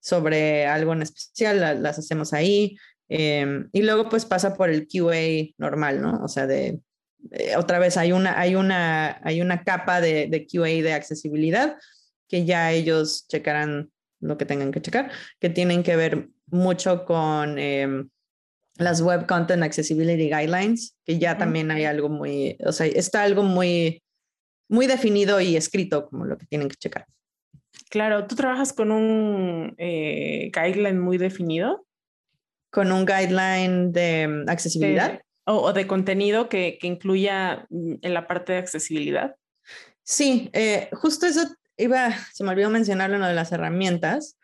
[0.00, 2.76] sobre algo en especial, las hacemos ahí.
[3.08, 6.20] Em, y luego pues pasa por el QA normal, ¿no?
[6.24, 6.80] O sea, de
[7.30, 11.76] eh, otra vez hay una, hay una, hay una capa de, de, QA de accesibilidad
[12.30, 13.90] que ya ellos checarán
[14.20, 18.08] lo que tengan que checar, que tienen que ver mucho con em,
[18.76, 23.42] las Web Content Accessibility Guidelines, que ya también hay algo muy, o sea, está algo
[23.42, 24.02] muy,
[24.68, 27.06] muy definido y escrito como lo que tienen que checar.
[27.90, 31.84] Claro, ¿tú trabajas con un eh, guideline muy definido?
[32.70, 38.28] Con un guideline de em, accesibilidad o, de contenido que, que, incluya mm, en la
[38.28, 39.34] parte de accesibilidad?
[40.04, 41.42] Sí, eh, justo eso
[41.82, 44.36] iba, se me olvidó mencionarlo en lo de las herramientas.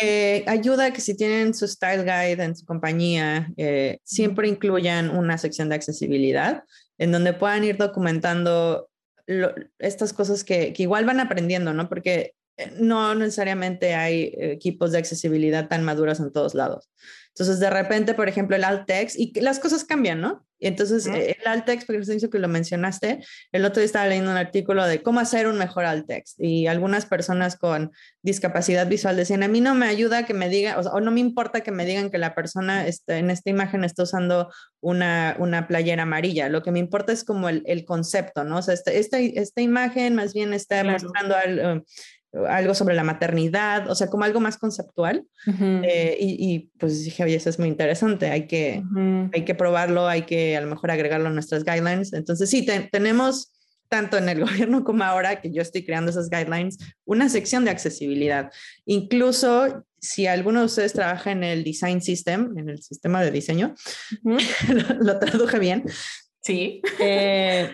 [0.00, 5.38] eh, ayuda que si tienen su style guide en su compañía, eh, siempre incluyan una
[5.38, 6.64] sección de accesibilidad
[6.98, 8.90] en donde puedan ir documentando
[9.26, 11.88] lo, estas cosas que, que, igual van aprendiendo, ¿no?
[11.88, 16.90] Porque eh, no necesariamente hay equipos de accesibilidad tan maduros en todos lados.
[17.34, 20.44] Entonces, de repente, por ejemplo, el alt text, y las cosas cambian, ¿no?
[20.62, 24.06] Y entonces, eh, el alt text, porque dicho que lo mencionaste, el otro día estaba
[24.06, 26.38] leyendo un artículo de cómo hacer un mejor alt text.
[26.38, 30.76] Y algunas personas con discapacidad visual decían, a mí no me ayuda que me digan,
[30.78, 33.84] o, o no me importa que me digan que la persona está, en esta imagen
[33.84, 36.50] está usando una, una playera amarilla.
[36.50, 38.58] Lo que me importa es como el, el concepto, ¿no?
[38.58, 40.98] O sea, esta, esta, esta imagen más bien está claro.
[41.02, 41.84] mostrando al, uh,
[42.48, 45.24] algo sobre la maternidad, o sea, como algo más conceptual.
[45.46, 45.84] Uh -huh.
[45.84, 49.30] eh, y, y, pues dije, oye, eso es muy interesante, hay que, uh -huh.
[49.34, 52.12] hay que probarlo, hay que a lo mejor agregarlo a nuestras guidelines.
[52.12, 53.52] Entonces, sí, te, tenemos
[53.88, 57.72] tanto en el gobierno como ahora que yo estoy creando esas guidelines, una sección de
[57.72, 58.50] accesibilidad.
[58.86, 63.74] Incluso si alguno de ustedes trabaja en el design system, en el sistema de diseño,
[64.24, 64.98] uh -huh.
[64.98, 65.84] lo, lo, traduje bien.
[66.42, 66.80] Sí.
[67.00, 67.70] Eh,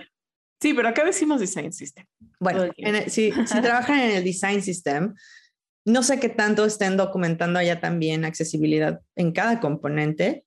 [0.61, 2.07] Sí, pero acá decimos design system.
[2.40, 5.15] Bueno, el, si, si trabajan en el design system,
[5.85, 10.44] no sé qué tanto estén documentando allá también accesibilidad en cada componente.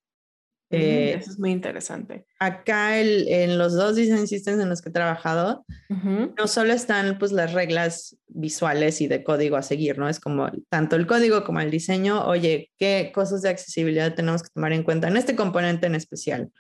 [0.72, 2.26] Eh, Eso es muy interesante.
[2.40, 6.34] Acá el, en los dos design systems en los que he trabajado, uh -huh.
[6.38, 10.10] no solo están pues las reglas visuales y de código a seguir, ¿no?
[10.10, 14.50] Es como tanto el código como el diseño, oye, ¿qué cosas de accesibilidad tenemos que
[14.54, 16.52] tomar en cuenta en este componente en especial?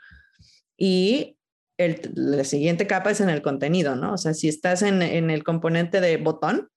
[0.76, 1.38] Y
[2.14, 4.14] la siguiente capa es en el contenido, ¿no?
[4.14, 6.70] O sea, si estás en, en el componente de botón,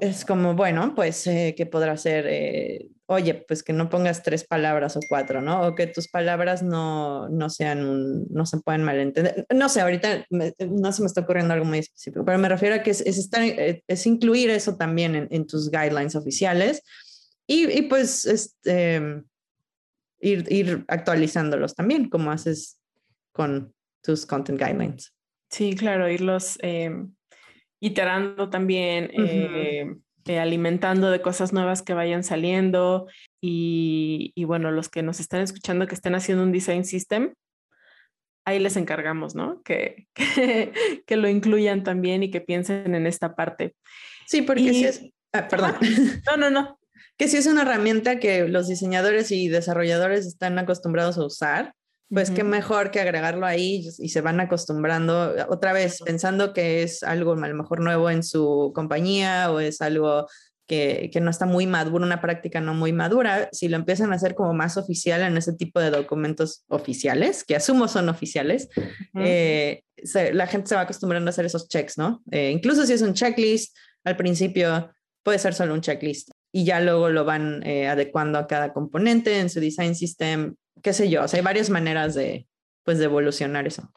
[0.00, 2.26] es como, bueno, pues, eh, ¿qué podrá ser?
[2.28, 5.62] Eh, oye, pues que no pongas tres palabras o cuatro, ¿no?
[5.66, 9.46] O que tus palabras no, no sean, no se puedan malentender.
[9.54, 12.82] No sé, ahorita no se me está ocurriendo algo muy específico, pero me refiero a
[12.82, 16.82] que es, es, estar, eh, es incluir eso también en, en tus guidelines oficiales
[17.46, 19.22] y, y pues este,
[20.20, 22.78] ir, ir actualizándolos también, como haces
[23.32, 23.72] con
[24.08, 25.14] tus content guidelines.
[25.50, 26.90] Sí, claro, irlos eh,
[27.78, 29.94] iterando también, eh,
[30.38, 33.06] alimentando de cosas nuevas que vayan saliendo
[33.42, 37.34] y, y, bueno, los que nos están escuchando que estén haciendo un design system,
[38.46, 39.62] ahí les encargamos, ¿no?
[39.62, 40.06] Que,
[41.06, 43.74] que, lo incluyan también y que piensen en esta parte.
[44.26, 45.04] Sí, porque si es...
[45.34, 45.76] Ah, perdón.
[46.26, 46.78] No, no, no.
[47.18, 51.74] que si es una herramienta que los diseñadores y desarrolladores están acostumbrados a usar,
[52.10, 57.02] pues qué mejor que agregarlo ahí y se van acostumbrando otra vez pensando que es
[57.02, 60.26] algo a lo mejor nuevo en su compañía o es algo
[60.66, 64.16] que, que, no está muy maduro, una práctica no muy madura, si lo empiezan a
[64.16, 68.68] hacer como más oficial en ese tipo de documentos oficiales, que asumo son oficiales,
[69.14, 69.82] eh,
[70.32, 72.22] la gente se va acostumbrando a hacer esos checks, ¿no?
[72.30, 74.90] Eh, incluso si es un checklist, al principio
[75.22, 79.40] puede ser solo un checklist y ya luego lo van eh, adecuando a cada componente
[79.40, 82.46] en su design system, qué sé yo, o sea, hay varias maneras de,
[82.84, 83.92] pues, de evolucionar eso.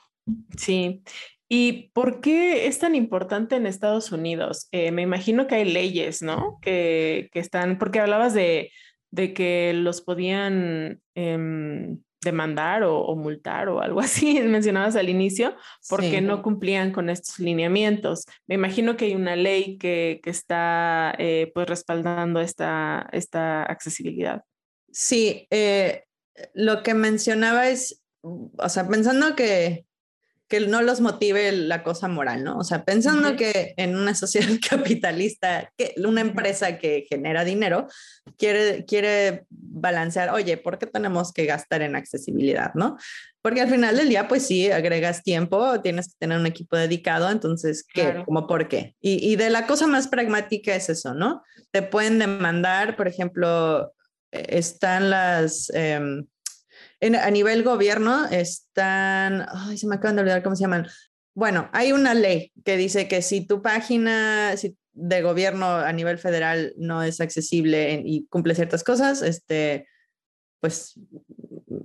[0.58, 1.04] Sí.
[1.50, 4.68] ¿Y por qué es tan importante en Estados Unidos?
[4.72, 6.60] Eh, me imagino que hay leyes, ¿no?
[6.62, 8.72] Que, que están, porque hablabas de,
[9.12, 15.56] de que los podían eh, demandar o, o, multar o algo así, mencionabas al inicio,
[15.90, 16.22] porque sí.
[16.22, 18.26] no cumplían con estos lineamientos.
[18.48, 24.44] Me imagino que hay una ley que, que está eh, pues respaldando esta, esta accesibilidad.
[24.92, 26.04] Sí, eh,
[26.54, 29.86] lo que mencionaba es, o sea, pensando que,
[30.52, 32.58] que no los motive la cosa moral, ¿no?
[32.58, 33.38] O sea, pensando uh -huh.
[33.38, 37.88] que en una sociedad capitalista, que una empresa que genera dinero
[38.38, 42.98] quiere, quiere balancear, oye, ¿por qué tenemos que gastar en accesibilidad, no?
[43.42, 47.32] Porque al final del día, pues sí, agregas tiempo, tienes que tener un equipo dedicado,
[47.32, 48.02] entonces, ¿qué?
[48.02, 48.26] Claro.
[48.26, 48.96] ¿Cómo por qué?
[49.00, 51.44] Y, y de la cosa más pragmática es eso, ¿no?
[51.72, 53.94] Te pueden demandar, por ejemplo,
[54.32, 55.72] están las...
[55.74, 56.00] Eh,
[57.00, 60.88] en, a nivel gobierno están, ay, se me acaban de olvidar cómo se llaman.
[61.34, 66.18] Bueno, hay una ley que dice que si tu página si de gobierno a nivel
[66.20, 69.88] federal no es accesible en, y cumple ciertas cosas, este,
[70.60, 71.00] pues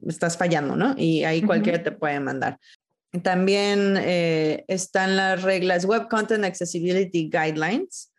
[0.08, 0.94] estás fallando, ¿no?
[0.98, 1.84] Y ahí cualquiera uh -huh.
[1.84, 2.58] te puede mandar.
[3.22, 8.12] También eh, están las reglas Web Content Accessibility Guidelines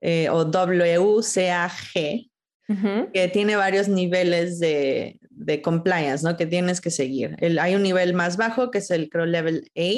[0.00, 2.28] eh, o WCAG,
[2.66, 3.12] Uh -huh.
[3.12, 6.36] que tiene varios niveles de, de, compliance, ¿no?
[6.36, 7.36] Que tienes que seguir.
[7.40, 9.90] El, hay un nivel más bajo que es el creo level A,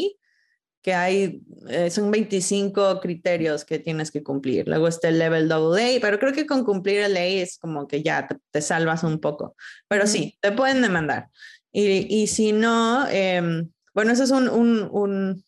[0.82, 4.66] que hay, eh, son 25 criterios que tienes que cumplir.
[4.68, 8.02] Luego está el level AA, pero creo que con cumplir el A es como que
[8.02, 9.56] ya te, te salvas un poco.
[9.88, 10.10] Pero uh -huh.
[10.10, 11.28] sí, te pueden demandar.
[11.72, 13.64] Y, y si no, eh,
[13.94, 15.44] bueno, eso es un, un, un,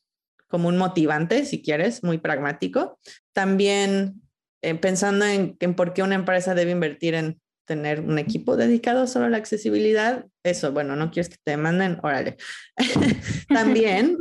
[0.48, 2.98] como un motivante, si quieres, muy pragmático.
[3.32, 4.22] También
[4.62, 9.06] eh, pensando en, en, por qué una empresa debe invertir en tener un equipo dedicado
[9.06, 12.38] solo a la accesibilidad, eso, bueno, no quieres que te manden, órale.
[13.48, 14.16] También,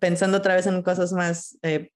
[0.00, 1.90] pensando otra vez en cosas más eh,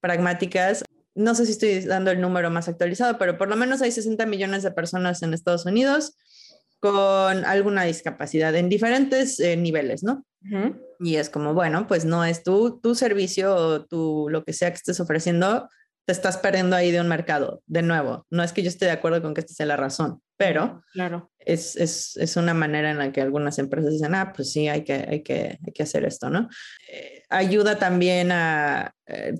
[0.00, 0.82] pragmáticas,
[1.14, 4.24] no sé si estoy dando el número más actualizado, pero por lo menos hay 60
[4.26, 6.16] millones de personas en Estados Unidos
[6.80, 10.24] con alguna discapacidad en diferentes eh, niveles, ¿no?
[10.44, 10.80] Uh -huh.
[11.00, 14.70] Y es como, bueno, pues no es tu, tu servicio o tu, lo que sea
[14.70, 15.68] que estés ofreciendo,
[16.10, 17.62] te estás perdiendo ahí de un mercado.
[17.66, 20.20] De nuevo, no es que yo esté de acuerdo con que esta sea la razón,
[20.36, 21.30] pero claro.
[21.38, 24.82] es, es, es, una manera en la que algunas empresas dicen, ah, pues sí, hay
[24.82, 26.48] que, hay que, hay que hacer esto, ¿no?
[26.92, 29.34] Eh, ayuda también a, eh,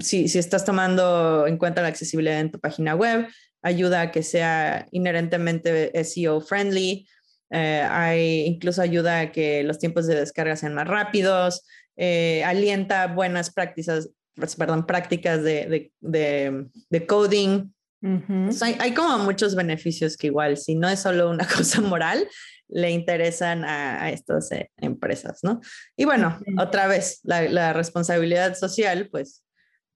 [0.00, 3.26] si, si estás tomando en cuenta la accesibilidad en tu página web,
[3.62, 7.08] ayuda a que sea inherentemente SEO friendly,
[7.48, 11.64] eh, hay, incluso ayuda a que los tiempos de descarga sean más rápidos,
[11.96, 14.10] eh, alienta buenas prácticas,
[14.56, 17.72] perdón, prácticas de, de, de, de coding.
[18.02, 18.62] Uh -huh.
[18.62, 22.26] hay, hay, como muchos beneficios que igual, si no es solo una cosa moral,
[22.68, 25.60] le interesan a, a estas eh, empresas, ¿no?
[25.96, 26.62] Y bueno, uh -huh.
[26.62, 29.44] otra vez, la, la, responsabilidad social, pues,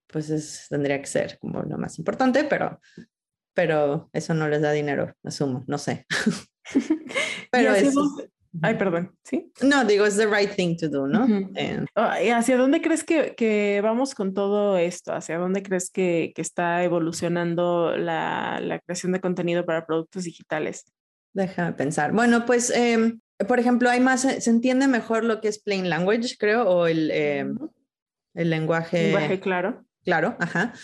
[0.07, 2.81] pues es, tendría que ser como lo más importante, pero,
[3.55, 6.07] pero eso no les da dinero, asumo, no sé.
[7.51, 7.95] pero es...
[8.63, 9.51] Ay, perdón, ¿sí?
[9.63, 11.25] No, digo, es the right thing to do, ¿no?
[11.25, 11.77] Uh -huh.
[11.77, 11.89] And...
[12.33, 15.13] ¿Hacia dónde crees que, que, vamos con todo esto?
[15.13, 20.85] ¿Hacia dónde crees que, que está evolucionando la, la, creación de contenido para productos digitales?
[21.33, 22.13] Déjame pensar.
[22.13, 26.37] Bueno, pues eh, por ejemplo, hay más, se entiende mejor lo que es plain language,
[26.39, 27.47] creo, o el, eh,
[28.35, 29.05] el lenguaje.
[29.05, 29.85] Lenguaje claro.
[30.05, 30.75] Claro, ajá.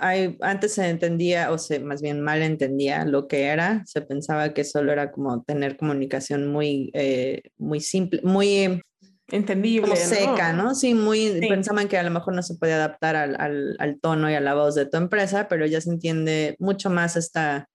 [0.00, 3.82] Hay, antes se entendía, o se más bien mal entendía lo que era.
[3.86, 8.82] Se pensaba que solo era como tener comunicación muy, eh, muy simple, muy
[9.28, 9.82] entendible.
[9.82, 10.74] Como seca, ¿no?
[10.74, 14.30] Sí, muy, pensaban que a lo mejor no se podía adaptar al, al, al, tono
[14.30, 17.68] y a la voz de tu empresa, pero ya se entiende mucho más esta,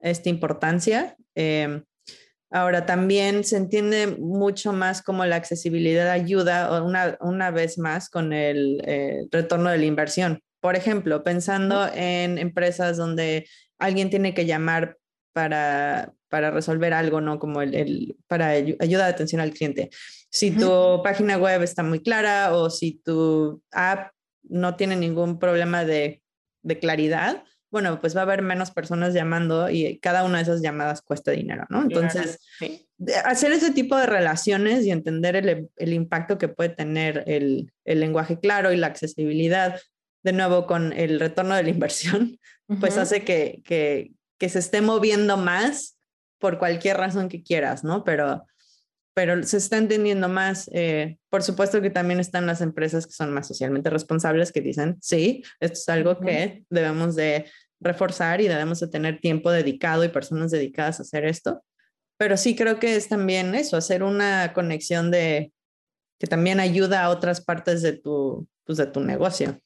[0.00, 1.16] esta importancia.
[1.34, 1.82] Eh,
[2.54, 8.32] Ahora también se entiende mucho más cómo la accesibilidad ayuda una, una vez más con
[8.32, 10.40] el eh, retorno de la inversión.
[10.64, 13.46] Por ejemplo, pensando en empresas donde
[13.78, 14.96] alguien tiene que llamar
[15.34, 17.38] para, para resolver algo, ¿no?
[17.38, 19.90] Como el, el para ayuda de atención al cliente.
[20.30, 24.12] Si tu página web está muy clara o si tu app
[24.42, 26.22] no tiene ningún problema de,
[26.62, 30.62] de claridad, bueno, pues va a haber menos personas llamando y cada una de esas
[30.62, 31.82] llamadas cuesta dinero, ¿no?
[31.82, 32.38] Entonces,
[33.26, 38.00] hacer ese tipo de relaciones y entender el, el impacto que puede tener el, el,
[38.00, 39.78] lenguaje claro y la accesibilidad,
[40.24, 42.40] de nuevo con el retorno de la inversión,
[42.80, 45.96] pues hace que, que, que, se esté moviendo más
[46.38, 48.04] por cualquier razón que quieras, ¿no?
[48.04, 48.44] Pero,
[49.14, 50.68] pero se está entendiendo más.
[50.72, 54.96] Eh, por supuesto que también están las empresas que son más socialmente responsables que dicen,
[55.00, 57.46] sí, esto es algo que debemos de
[57.80, 61.62] reforzar y debemos de tener tiempo dedicado y personas dedicadas a hacer esto.
[62.16, 65.52] Pero sí creo que es también eso, hacer una conexión de
[66.18, 69.60] que también ayuda a otras partes de tu, pues de tu negocio.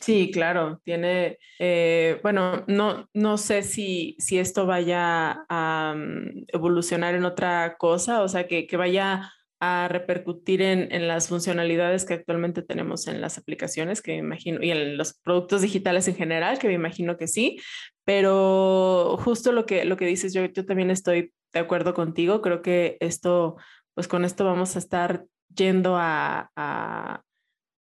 [0.00, 7.14] Sí, claro, tiene, eh, bueno, no, no sé si, si esto vaya a mm, evolucionar
[7.14, 12.12] en otra cosa, o sea, que, que vaya a repercutir en, en, las funcionalidades que
[12.12, 16.58] actualmente tenemos en las aplicaciones, que me imagino, y en los productos digitales en general,
[16.58, 17.58] que me imagino que sí,
[18.04, 22.60] pero justo lo que, lo que dices, yo, yo también estoy de acuerdo contigo, creo
[22.60, 23.56] que esto,
[23.94, 27.22] pues con esto vamos a estar yendo a, a,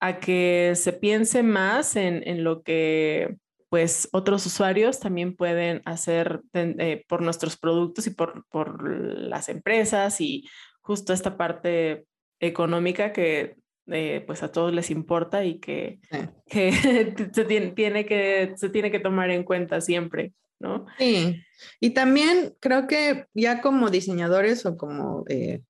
[0.07, 3.37] a que se piense más en, en, lo que
[3.69, 10.21] pues otros usuarios también pueden hacer eh, por nuestros productos y por, por las empresas
[10.21, 10.49] y
[10.81, 12.07] justo esta parte
[12.41, 13.57] económica que
[13.89, 16.01] eh, pues a todos les importa y que,
[16.47, 16.73] que
[17.33, 20.87] se, tiene, tiene, que se tiene que tomar en cuenta siempre, ¿no?
[20.99, 21.41] Sí,
[21.81, 25.61] y también creo que ya como diseñadores o como eh,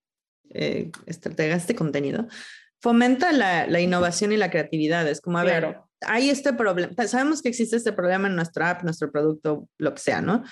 [0.50, 2.26] eh, estrategas de contenido,
[2.80, 5.08] fomenta la, la, innovación y la creatividad.
[5.08, 8.82] Es como, a ver, hay este problema, sabemos que existe este problema en nuestra app,
[8.84, 10.44] nuestro producto, lo que sea, ¿no?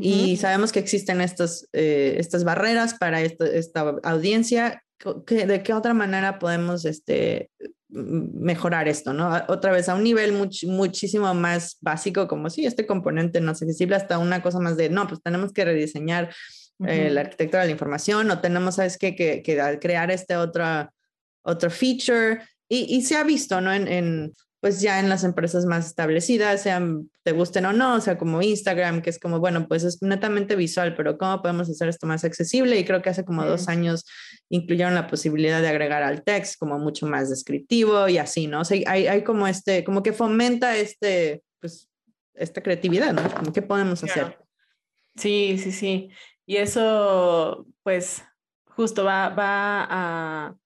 [0.00, 4.84] Y sabemos que existen estas, eh, estas barreras para esta audiencia.
[5.26, 7.50] ¿De qué otra manera podemos este,
[7.88, 9.12] mejorar esto?
[9.12, 9.28] ¿no?
[9.48, 13.96] Otra vez a un nivel muchísimo más básico, como si este componente no es accesible,
[13.96, 16.32] hasta una cosa más de, no, pues tenemos que rediseñar
[16.86, 19.16] eh, la arquitectura de la información o tenemos, ¿sabes qué?
[19.16, 20.64] Que, que crear este otro,
[21.48, 22.42] otro feature.
[22.68, 23.72] Y, y, se ha visto, ¿no?
[23.72, 28.00] En, en, pues ya en las empresas más establecidas, sean te gusten o no, o
[28.00, 31.88] sea, como Instagram, que es como, bueno, pues es netamente visual, pero ¿cómo podemos hacer
[31.88, 32.78] esto más accesible?
[32.78, 34.04] Y creo que hace como dos años
[34.48, 38.62] incluyeron la posibilidad de agregar al text como mucho más descriptivo y así, ¿no?
[38.62, 41.88] O sea, hay, hay como este, como que fomenta este, pues,
[42.34, 43.22] esta creatividad, ¿no?
[43.32, 44.38] Como, ¿qué podemos hacer?
[45.16, 46.10] Sí, sí, sí.
[46.46, 48.22] Y eso, pues,
[48.64, 50.56] justo va, va a,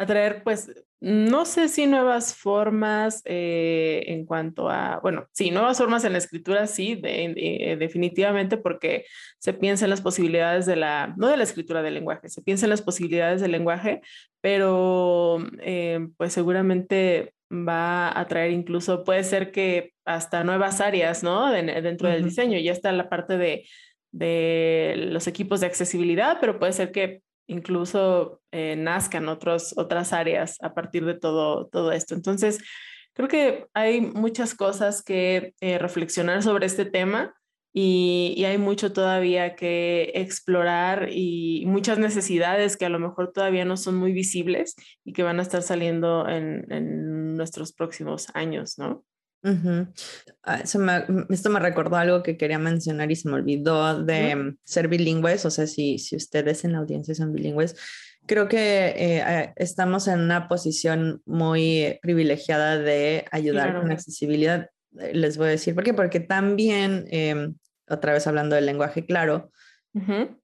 [0.00, 5.76] a traer, pues, no sé si nuevas formas eh, en cuanto a, bueno, sí, nuevas
[5.76, 9.04] formas en la escritura, sí, eh, definitivamente, porque
[9.38, 12.64] se piensa en las posibilidades de la, no de la escritura del lenguaje, se piensa
[12.64, 14.00] en las posibilidades del lenguaje,
[14.40, 21.52] pero eh, pues seguramente va a traer incluso, puede ser que hasta nuevas áreas, ¿no?
[21.52, 23.68] dentro del diseño, ya está la parte de,
[24.12, 27.20] de los equipos de accesibilidad, pero puede ser que
[27.50, 32.14] incluso eh, nazcan otros, otras áreas a partir de todo, todo esto.
[32.14, 32.60] Entonces,
[33.12, 37.34] creo que hay muchas cosas que eh, reflexionar sobre este tema
[37.72, 43.64] y, y, hay mucho todavía que explorar y muchas necesidades que a lo mejor todavía
[43.64, 44.74] no son muy visibles
[45.04, 49.04] y que van a estar saliendo en, en nuestros próximos años, ¿no?
[49.42, 49.86] Uh
[51.28, 55.50] esto me recordó algo que quería mencionar y se me olvidó de ser bilingües, o
[55.50, 57.76] sea, si, si ustedes en la audiencia son bilingües,
[58.26, 64.68] creo que eh, estamos en una posición muy privilegiada de ayudar con accesibilidad.
[64.98, 67.56] Eh, les voy a decir por qué, porque también, em,
[67.88, 69.50] otra vez hablando del lenguaje claro,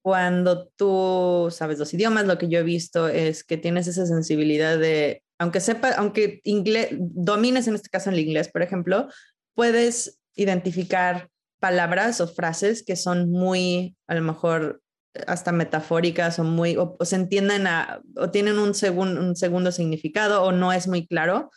[0.01, 4.77] cuando tú sabes los idiomas, lo que yo he visto es que tienes esa sensibilidad
[4.77, 9.07] de aunque sepa, aunque inglés, domines en este caso el inglés, por ejemplo,
[9.53, 11.29] puedes identificar
[11.59, 14.81] palabras o frases que son muy, a lo mejor,
[15.25, 18.73] hasta metafóricas o muy, o, se entienden a, o tienen un,
[19.17, 21.49] un segundo significado o no es muy claro.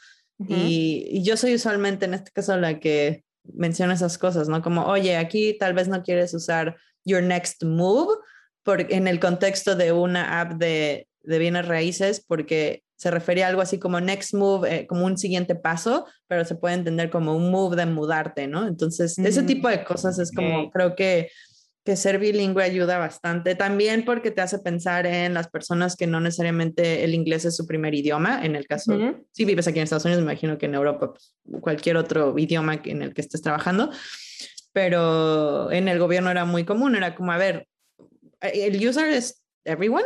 [0.48, 4.62] y, y, yo soy usualmente en este caso la que menciona esas cosas, ¿no?
[4.62, 8.16] Como, oye, aquí tal vez no quieres usar your next move
[8.62, 13.48] por, en el contexto de una app de, de bienes raíces, porque se refería a
[13.48, 17.34] algo así como next move, eh, como un siguiente paso, pero se puede entender como
[17.34, 18.66] un move de mudarte, ¿no?
[18.68, 21.30] Entonces, ese tipo de cosas es como, creo que,
[21.82, 26.20] que ser bilingüe ayuda bastante, también porque te hace pensar en las personas que no
[26.20, 28.92] necesariamente el inglés es su primer idioma, en el caso,
[29.32, 32.82] si vives aquí en Estados Unidos, me imagino que en Europa, pues, cualquier otro idioma
[32.84, 33.90] en el que estés trabajando,
[34.74, 37.66] pero en el gobierno era muy común, era como, a ver,
[38.42, 40.04] el user es everyone,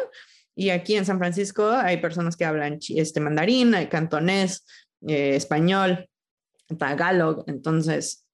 [0.56, 4.64] y aquí en San Francisco hay personas que hablan este mandarín, cantonés,
[5.06, 6.08] eh, español,
[6.78, 8.26] tagalog, entonces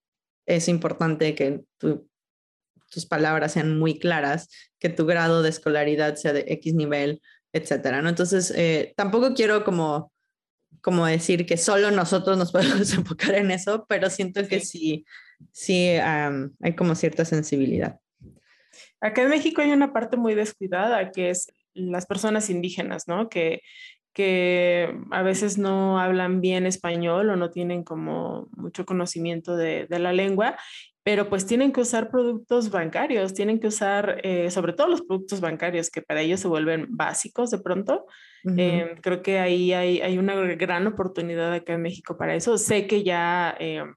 [0.45, 4.49] es importante que tus palabras sean muy claras,
[4.79, 7.21] que tu grado de escolaridad sea de X nivel,
[7.53, 8.09] etcétera, ¿no?
[8.09, 10.11] Entonces, eh, tampoco quiero como,
[10.81, 15.05] como decir que solo nosotros nos podemos enfocar en eso, pero siento que sí,
[15.51, 17.99] sí hay como cierta sensibilidad.
[18.99, 23.29] Acá en México hay una parte muy descuidada que es las personas indígenas, ¿no?
[23.29, 23.61] Que,
[24.13, 30.13] que a veces no hablan bien español o no tienen como mucho conocimiento de, la
[30.13, 30.57] lengua,
[31.03, 35.39] pero pues tienen que usar productos bancarios, tienen que usar eh, sobre todo los productos
[35.39, 38.05] bancarios que para ellos se vuelven básicos de pronto.
[38.43, 42.57] Em, creo que ahí hay, una gran oportunidad acá en México para eso.
[42.57, 43.93] Sé que ya em,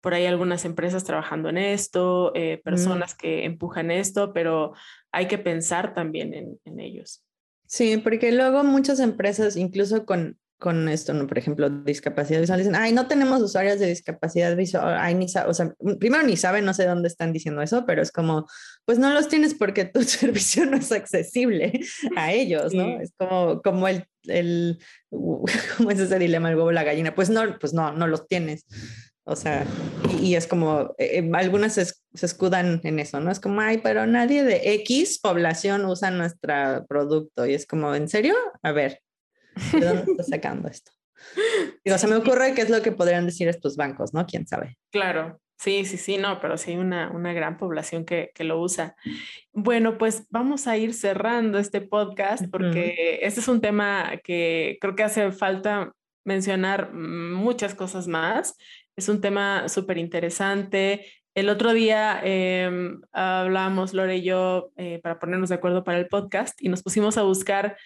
[0.00, 2.62] por ahí algunas empresas trabajando en esto, eh, mm.
[2.62, 4.72] personas que empujan esto, pero
[5.12, 6.34] hay que pensar también
[6.64, 7.24] en, ellos.
[7.66, 11.26] Sí, porque luego muchas empresas, incluso con, con esto, ¿no?
[11.26, 15.54] por ejemplo, discapacidad visual, dicen, ay, no tenemos usuarios de discapacidad visual, ay, ni o
[15.54, 18.46] sea, primero ni saben, no sé dónde están diciendo eso, pero es como,
[18.86, 21.80] pues no los tienes porque tu servicio no es accesible
[22.16, 23.00] a ellos, ¿no?
[23.00, 24.78] Es como, como el, el,
[25.10, 27.14] ¿cómo es ese dilema, el huevo la gallina?
[27.14, 28.64] Pues no, pues no, no los tienes.
[29.30, 29.64] O sea,
[30.20, 33.30] y, es como, eh, eh, algunas se, escudan en eso, ¿no?
[33.30, 37.46] Es como, ay, pero nadie de X población usa nuestro producto.
[37.46, 38.34] Y es como, ¿en serio?
[38.62, 39.00] A ver,
[39.72, 40.90] ¿de dónde estás sacando esto?
[41.84, 44.26] Digo, se me ocurre qué es lo que podrían decir estos bancos, ¿no?
[44.26, 44.76] ¿Quién sabe?
[44.90, 48.60] Claro, sí, sí, sí, no, pero sí hay una, una gran población que, que, lo
[48.60, 48.96] usa.
[49.52, 54.96] Bueno, pues vamos a ir cerrando este podcast porque este es un tema que creo
[54.96, 55.92] que hace falta
[56.24, 58.56] mencionar muchas cosas más
[59.00, 61.06] es un tema súper interesante.
[61.34, 62.70] El otro día eh,
[63.12, 67.16] hablábamos, Lore y yo, eh, para ponernos de acuerdo para el podcast y nos pusimos
[67.16, 67.76] a buscar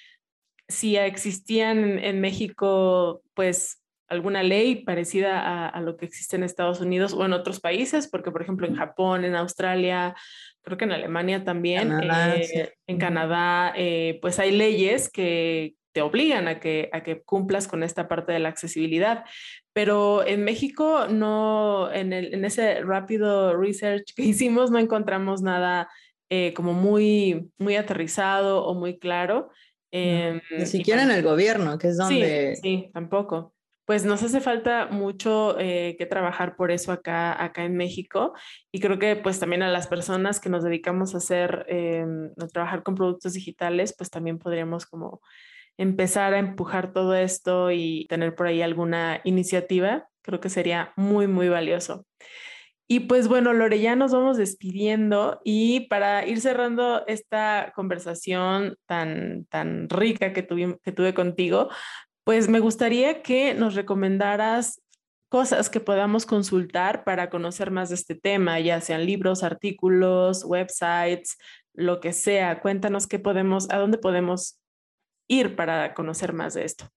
[0.68, 7.12] si existían en, México, pues, alguna ley parecida a, lo que existe en Estados Unidos
[7.12, 10.16] o en otros países, porque, por ejemplo, en Japón, en Australia,
[10.62, 16.48] creo que en Alemania también, eh, en Canadá, eh, pues hay leyes que, te obligan
[16.48, 19.24] a que, a que cumplas con esta parte de la accesibilidad.
[19.72, 25.88] Pero en México no, en, el, en ese rápido research que hicimos, no encontramos nada
[26.28, 29.50] eh, como muy, muy aterrizado o muy claro.
[29.92, 32.56] Em, ni siquiera en el gobierno, que es donde...
[32.56, 33.54] Sí, sí, tampoco.
[33.86, 38.32] Pues nos hace falta mucho eh, que trabajar por eso acá, acá en México
[38.72, 42.48] y creo que pues también a las personas que nos dedicamos a hacer, em, a
[42.48, 45.20] trabajar con productos digitales, pues también podríamos como
[45.76, 51.26] empezar a empujar todo esto y tener por ahí alguna iniciativa, creo que sería muy,
[51.26, 52.06] muy valioso.
[52.86, 59.46] Y pues bueno, Lore, ya nos vamos despidiendo y para ir cerrando esta conversación tan,
[59.46, 60.46] tan rica que,
[60.82, 61.70] que tuve contigo,
[62.24, 64.82] pues me gustaría que nos recomendaras
[65.30, 71.38] cosas que podamos consultar para conocer más de este tema, ya sean libros, artículos, websites,
[71.72, 72.60] lo que sea.
[72.60, 74.60] Cuéntanos qué podemos, a dónde podemos
[75.28, 76.88] ir para conocer más de esto?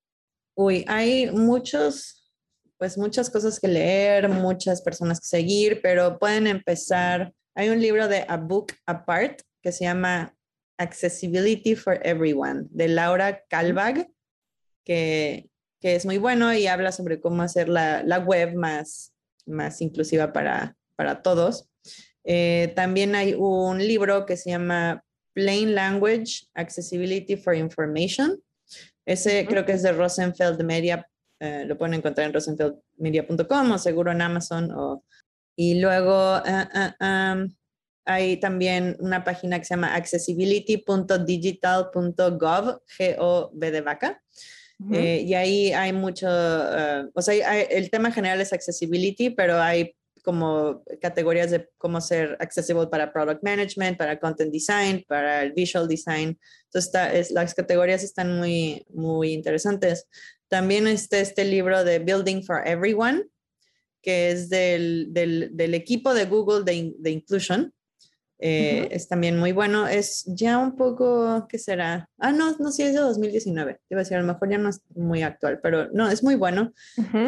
[0.56, 2.32] Uy, hay muchos,
[2.78, 7.34] pues muchas cosas que leer, muchas personas que seguir, pero pueden empezar.
[7.56, 10.36] Hay un libro de A Book Apart que se llama
[10.78, 14.08] Accessibility for Everyone de Laura Kalbag,
[14.84, 15.50] que,
[15.82, 19.14] que es muy bueno y habla sobre cómo hacer la, la web más,
[19.46, 21.70] más inclusiva para, para todos.
[22.24, 25.04] Eh, también hay un libro que se llama
[25.38, 28.42] Plain Language Accessibility for Information.
[29.06, 31.08] Ese creo que es de Rosenfeld Media,
[31.40, 34.72] eh, lo pueden encontrar en rosenfeldmedia.com o seguro en Amazon.
[34.72, 35.04] O,
[35.56, 37.48] y luego uh,
[38.06, 44.20] hay también una página que se llama accessibility.digital.gov, G-O-V de vaca.
[44.92, 49.96] Eh, y ahí hay mucho, o sea, el tema general es accessibility, pero hay
[50.28, 55.88] como categorías de cómo ser accesible para product management, para content design, para el visual
[55.88, 56.38] design.
[56.66, 60.06] Entonces, está, es, las categorías están muy, muy interesantes.
[60.50, 63.24] También está este libro de Building for Everyone,
[64.02, 67.74] que es del, del, del equipo de Google de, de Inclusion.
[68.40, 69.88] Eh, es también muy bueno.
[69.88, 72.10] Es ya un poco, ¿qué será?
[72.20, 73.80] Ah, no, no, sí, es de 2019.
[73.90, 76.36] Iba a decir, a lo mejor ya no es muy actual, pero no, es muy
[76.36, 76.74] bueno.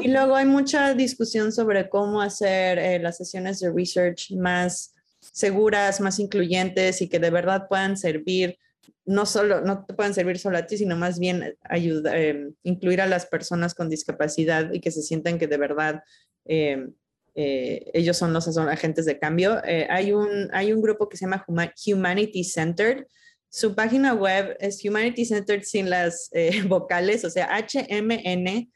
[0.02, 6.00] Y luego hay mucha discusión sobre cómo hacer eh, las sesiones de research más seguras,
[6.00, 8.58] más incluyentes y que de verdad puedan servir,
[9.06, 13.02] no solo, no te puedan servir solo a ti, sino más bien ayudar, eh, incluir
[13.02, 16.04] a las personas con discapacidad y que se sientan que de verdad
[16.46, 16.90] eh,
[17.36, 19.64] ellos son los agentes de cambio.
[19.64, 21.46] Eh, hay, un, hay un grupo que se llama
[21.86, 23.06] Humanity Centered.
[23.50, 28.70] Su página web es Humanity Centered sin las eh, vocales, o sea, H-M-N,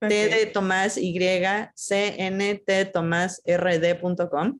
[0.00, 1.18] T de Tomás Y,
[1.74, 4.58] C-N, T Tomás RD.com.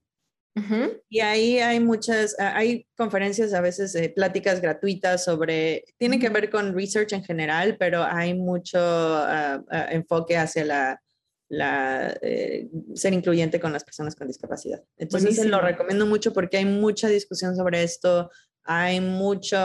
[1.08, 6.74] Y ahí hay muchas, hay conferencias, a veces pláticas gratuitas sobre, tiene que ver con
[6.74, 11.02] research en general, pero hay mucho ah, ah, enfoque hacia la
[11.50, 14.82] la, eh, ser incluyente con las personas con discapacidad.
[14.96, 18.30] Entonces lo recomiendo mucho porque hay mucha discusión sobre esto,
[18.62, 19.56] hay mucho,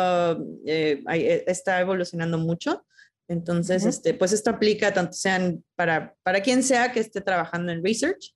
[0.66, 2.86] eh, eh, está evolucionando mucho.
[3.28, 7.84] Entonces, este, pues esto aplica tanto sean para, para quien sea que esté trabajando en
[7.84, 8.36] research,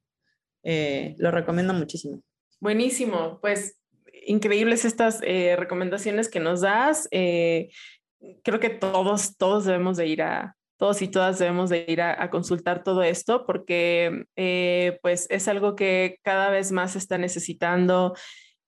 [0.64, 2.24] lo recomiendo muchísimo.
[2.60, 3.78] Buenísimo, pues
[4.26, 7.08] increíbles estas recomendaciones que nos das.
[7.12, 12.30] creo que todos, todos debemos de ir a, todos y todas debemos de ir a,
[12.30, 18.15] consultar todo esto porque eh, pues es algo que cada vez más se está necesitando,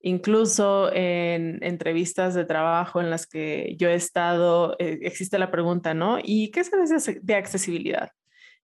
[0.02, 5.94] incluso en entrevistas de trabajo en las que yo he estado, eh, existe la pregunta,
[5.94, 6.20] ¿no?
[6.22, 8.10] ¿Y qué sabes de, accesibilidad?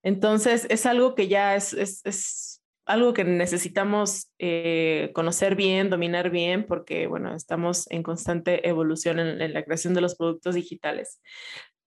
[0.04, 6.66] Entonces es algo que ya es, es, algo que necesitamos eh, conocer bien, dominar bien,
[6.66, 11.22] porque, bueno, estamos en constante evolución en, la creación de los productos digitales.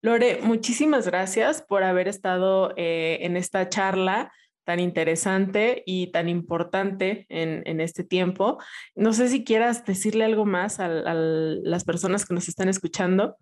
[0.03, 4.33] Lore, muchísimas gracias por haber estado eh, en esta charla
[4.65, 8.59] tan interesante y tan importante en, este tiempo.
[8.95, 13.37] No sé si quieras decirle algo más a, las personas que nos están escuchando.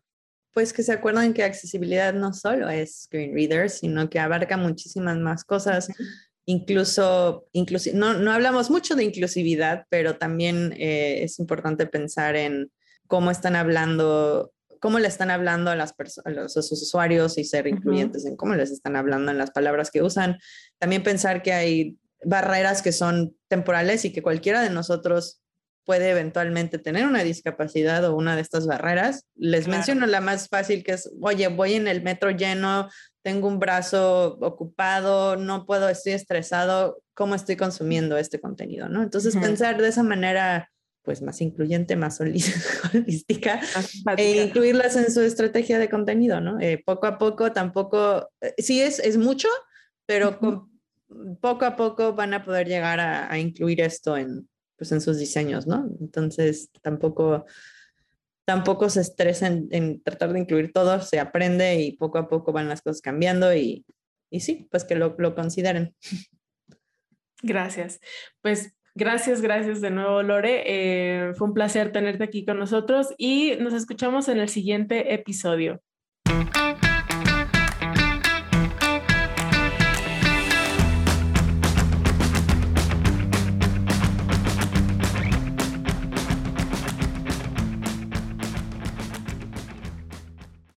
[0.54, 5.18] Pues que se acuerdan que accesibilidad no solo es screen reader, sino que abarca muchísimas
[5.18, 5.88] más cosas.
[6.46, 7.46] Incluso,
[7.92, 12.72] no, no hablamos mucho de inclusividad, pero también eh, es importante pensar en
[13.06, 18.24] cómo están hablando cómo le están hablando a, las a los, usuarios y ser incluyentes
[18.24, 20.38] en cómo les están hablando en las palabras que usan.
[20.78, 25.40] También pensar que hay barreras que son temporales y que cualquiera de nosotros
[25.84, 29.24] puede eventualmente tener una discapacidad o una de estas barreras.
[29.36, 32.90] Les menciono la más fácil que es, oye, voy en el metro lleno,
[33.22, 38.90] tengo un brazo ocupado, no puedo, estoy estresado, ¿cómo estoy consumiendo este contenido?
[38.90, 39.02] ¿no?
[39.02, 40.70] Entonces, pensar de esa manera
[41.08, 42.20] pues más incluyente, más
[42.92, 43.62] holística,
[44.18, 46.60] e incluirlas en su estrategia de contenido, ¿no?
[46.60, 49.48] Eh, poco a poco, tampoco, eh, sí es, es mucho,
[50.04, 50.38] pero
[51.40, 55.66] poco a poco van a poder llegar a, incluir esto en, pues en sus diseños,
[55.66, 55.88] ¿no?
[55.98, 57.46] Entonces, tampoco,
[58.44, 62.68] tampoco se estresen en tratar de incluir todo, se aprende y poco a poco van
[62.68, 63.86] las cosas cambiando y,
[64.28, 65.94] y sí, pues que lo, lo consideren.
[67.42, 67.98] Gracias.
[68.42, 70.64] Pues Gracias, gracias de nuevo, Lore.
[70.66, 75.80] Eh, fue un placer tenerte aquí con nosotros y nos escuchamos en el siguiente episodio.